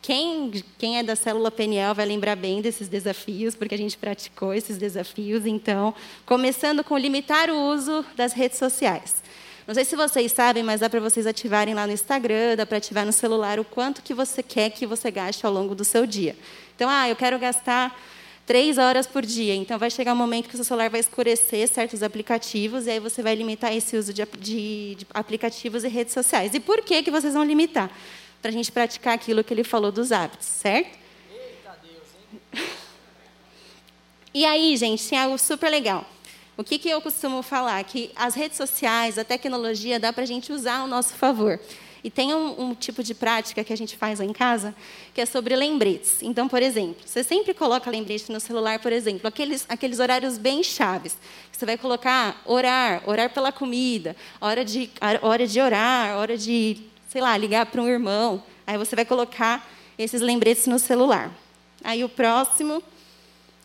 [0.00, 4.52] Quem, quem é da célula PNL vai lembrar bem desses desafios, porque a gente praticou
[4.52, 5.46] esses desafios.
[5.46, 5.94] Então,
[6.26, 9.21] começando com limitar o uso das redes sociais.
[9.66, 12.78] Não sei se vocês sabem, mas dá para vocês ativarem lá no Instagram, dá para
[12.78, 16.04] ativar no celular o quanto que você quer que você gaste ao longo do seu
[16.04, 16.36] dia.
[16.74, 17.96] Então, ah, eu quero gastar
[18.44, 19.54] três horas por dia.
[19.54, 22.98] Então, vai chegar um momento que o seu celular vai escurecer certos aplicativos e aí
[22.98, 26.54] você vai limitar esse uso de, de, de aplicativos e redes sociais.
[26.54, 27.88] E por que, que vocês vão limitar?
[28.40, 30.98] Para a gente praticar aquilo que ele falou dos hábitos, certo?
[31.32, 32.66] Eita Deus, hein?
[34.34, 36.06] E aí, gente, tem algo super legal.
[36.56, 37.82] O que, que eu costumo falar?
[37.84, 41.58] Que as redes sociais, a tecnologia, dá para a gente usar ao nosso favor.
[42.04, 44.74] E tem um, um, tipo de prática que a gente faz lá em casa,
[45.14, 46.20] que é sobre lembretes.
[46.20, 50.62] Então, por exemplo, você sempre coloca lembrete no celular, por exemplo, aqueles, aqueles horários bem
[50.62, 51.16] chaves.
[51.50, 54.90] Você vai colocar orar, orar pela comida, hora de,
[55.22, 58.42] hora de orar, hora de, sei lá, ligar para um irmão.
[58.66, 61.32] Aí você vai colocar esses lembretes no celular.
[61.84, 62.82] Aí o próximo,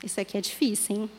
[0.03, 1.09] isso aqui é difícil, hein?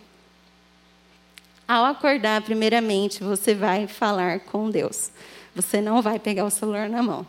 [1.68, 5.10] Ao acordar, primeiramente, você vai falar com Deus.
[5.54, 7.26] Você não vai pegar o celular na mão.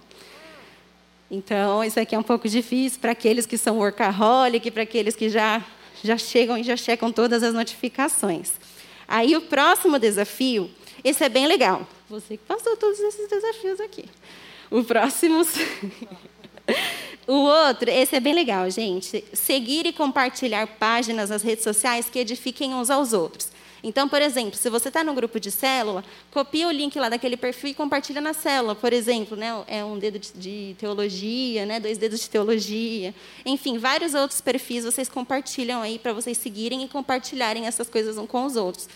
[1.30, 5.28] Então, isso aqui é um pouco difícil para aqueles que são workaholic, para aqueles que
[5.28, 5.62] já,
[6.02, 8.54] já chegam e já checam todas as notificações.
[9.06, 10.72] Aí, o próximo desafio,
[11.04, 11.86] esse é bem legal.
[12.10, 14.06] Você que passou todos esses desafios aqui.
[14.72, 15.46] O próximo,
[17.28, 19.24] O outro, esse é bem legal, gente.
[19.34, 23.59] Seguir e compartilhar páginas nas redes sociais que edifiquem uns aos outros.
[23.84, 27.38] Então, por exemplo, se você está no grupo de célula, copia o link lá daquele
[27.38, 28.76] perfil e compartilha na célula.
[28.76, 33.14] Por exemplo, né, é um dedo de, de teologia, né, dois dedos de teologia.
[33.46, 38.28] Enfim, vários outros perfis vocês compartilham aí para vocês seguirem e compartilharem essas coisas uns
[38.28, 38.88] com os outros.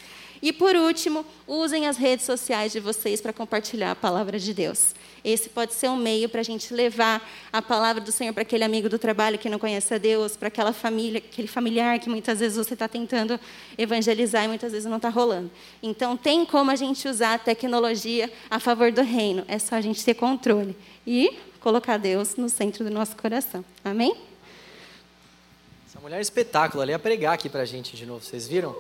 [0.42, 4.94] E por último, usem as redes sociais de vocês para compartilhar a palavra de Deus.
[5.24, 8.64] Esse pode ser um meio para a gente levar a palavra do Senhor para aquele
[8.64, 12.40] amigo do trabalho que não conhece a Deus, para aquela família, aquele familiar que muitas
[12.40, 13.40] vezes você está tentando
[13.78, 15.50] evangelizar e muitas vezes não está rolando.
[15.82, 19.46] Então, tem como a gente usar a tecnologia a favor do reino.
[19.48, 20.76] É só a gente ter controle
[21.08, 23.64] e colocar Deus no centro do nosso coração.
[23.84, 24.14] Amém?
[25.88, 28.76] Essa mulher é espetáculo, ela ia pregar aqui pra gente de novo, vocês viram?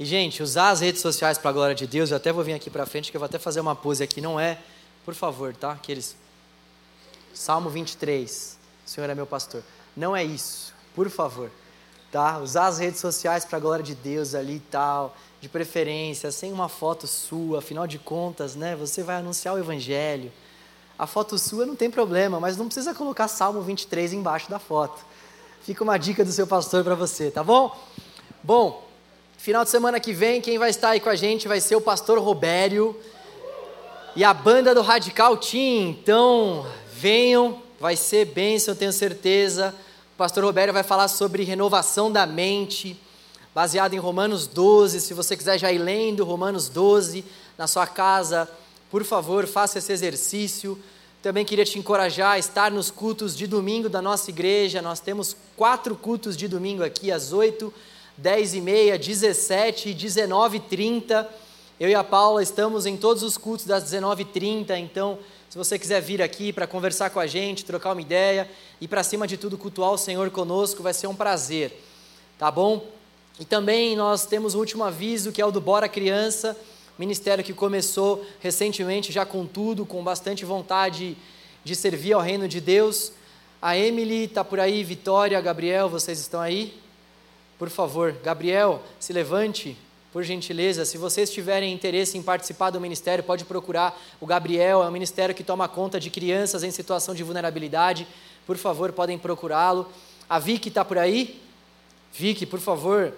[0.00, 2.54] E, gente, usar as redes sociais para a glória de Deus, eu até vou vir
[2.54, 4.58] aqui para frente, que eu vou até fazer uma pose aqui, não é,
[5.04, 5.72] por favor, tá?
[5.72, 6.16] Aqueles.
[7.34, 9.62] Salmo 23, o Senhor é meu pastor.
[9.96, 11.50] Não é isso, por favor,
[12.10, 12.38] tá?
[12.38, 16.52] Usar as redes sociais para a glória de Deus ali e tal, de preferência, sem
[16.52, 18.76] uma foto sua, afinal de contas, né?
[18.76, 20.30] Você vai anunciar o Evangelho.
[20.98, 25.04] A foto sua não tem problema, mas não precisa colocar Salmo 23 embaixo da foto.
[25.62, 27.76] Fica uma dica do seu pastor para você, tá bom?
[28.42, 28.86] Bom,
[29.38, 31.80] final de semana que vem, quem vai estar aí com a gente vai ser o
[31.80, 32.96] pastor Robério
[34.14, 35.88] e a banda do Radical Team.
[35.90, 39.74] Então, venham, vai ser bênção, tenho certeza.
[40.14, 42.98] O pastor Robério vai falar sobre renovação da mente,
[43.54, 45.00] baseado em Romanos 12.
[45.00, 47.24] Se você quiser já ir lendo Romanos 12
[47.56, 48.48] na sua casa,
[48.90, 50.78] por favor, faça esse exercício.
[51.22, 54.82] Também queria te encorajar a estar nos cultos de domingo da nossa igreja.
[54.82, 57.72] Nós temos quatro cultos de domingo aqui, às 8,
[58.18, 61.42] 10 e meia, 17 e 19 e 30.
[61.80, 65.18] Eu e a Paula estamos em todos os cultos das 19 e 30, então
[65.48, 68.48] se você quiser vir aqui para conversar com a gente, trocar uma ideia
[68.80, 71.82] e para cima de tudo cultuar o Senhor conosco, vai ser um prazer,
[72.38, 72.86] tá bom?
[73.40, 76.56] E também nós temos o último aviso, que é o do Bora Criança,
[76.98, 81.16] ministério que começou recentemente, já com tudo, com bastante vontade
[81.64, 83.12] de servir ao reino de Deus.
[83.60, 86.78] A Emily está por aí, Vitória, Gabriel, vocês estão aí?
[87.58, 89.76] Por favor, Gabriel, se levante,
[90.12, 90.84] por gentileza.
[90.84, 95.34] Se vocês tiverem interesse em participar do ministério, pode procurar o Gabriel, é um ministério
[95.34, 98.06] que toma conta de crianças em situação de vulnerabilidade.
[98.46, 99.90] Por favor, podem procurá-lo.
[100.28, 101.40] A Vicky está por aí?
[102.12, 103.14] Vicky, por favor,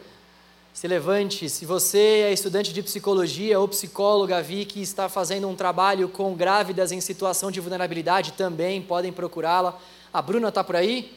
[0.72, 1.50] se levante.
[1.50, 6.32] Se você é estudante de psicologia ou psicóloga, vi que está fazendo um trabalho com
[6.34, 9.76] grávidas em situação de vulnerabilidade, também podem procurá-la.
[10.12, 11.12] A Bruna está por aí?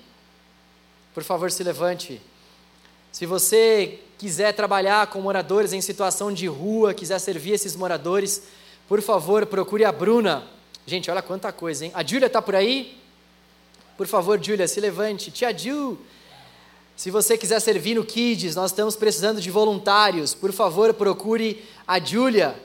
[1.14, 2.20] Por favor, se levante.
[3.12, 8.44] Se você quiser trabalhar com moradores em situação de rua, quiser servir esses moradores,
[8.88, 10.44] por favor, procure a Bruna.
[10.86, 11.92] Gente, olha quanta coisa, hein?
[11.94, 12.98] A Júlia está por aí?
[13.98, 15.30] Por favor, Júlia, se levante.
[15.32, 15.98] Tia Ju,
[16.96, 20.34] se você quiser servir no Kids, nós estamos precisando de voluntários.
[20.34, 22.56] Por favor, procure a Júlia.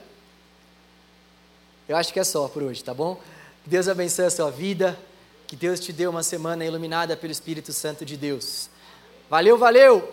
[1.87, 3.19] Eu acho que é só por hoje, tá bom?
[3.63, 4.97] Que Deus abençoe a sua vida.
[5.45, 8.69] Que Deus te dê uma semana iluminada pelo Espírito Santo de Deus.
[9.29, 10.11] Valeu, valeu!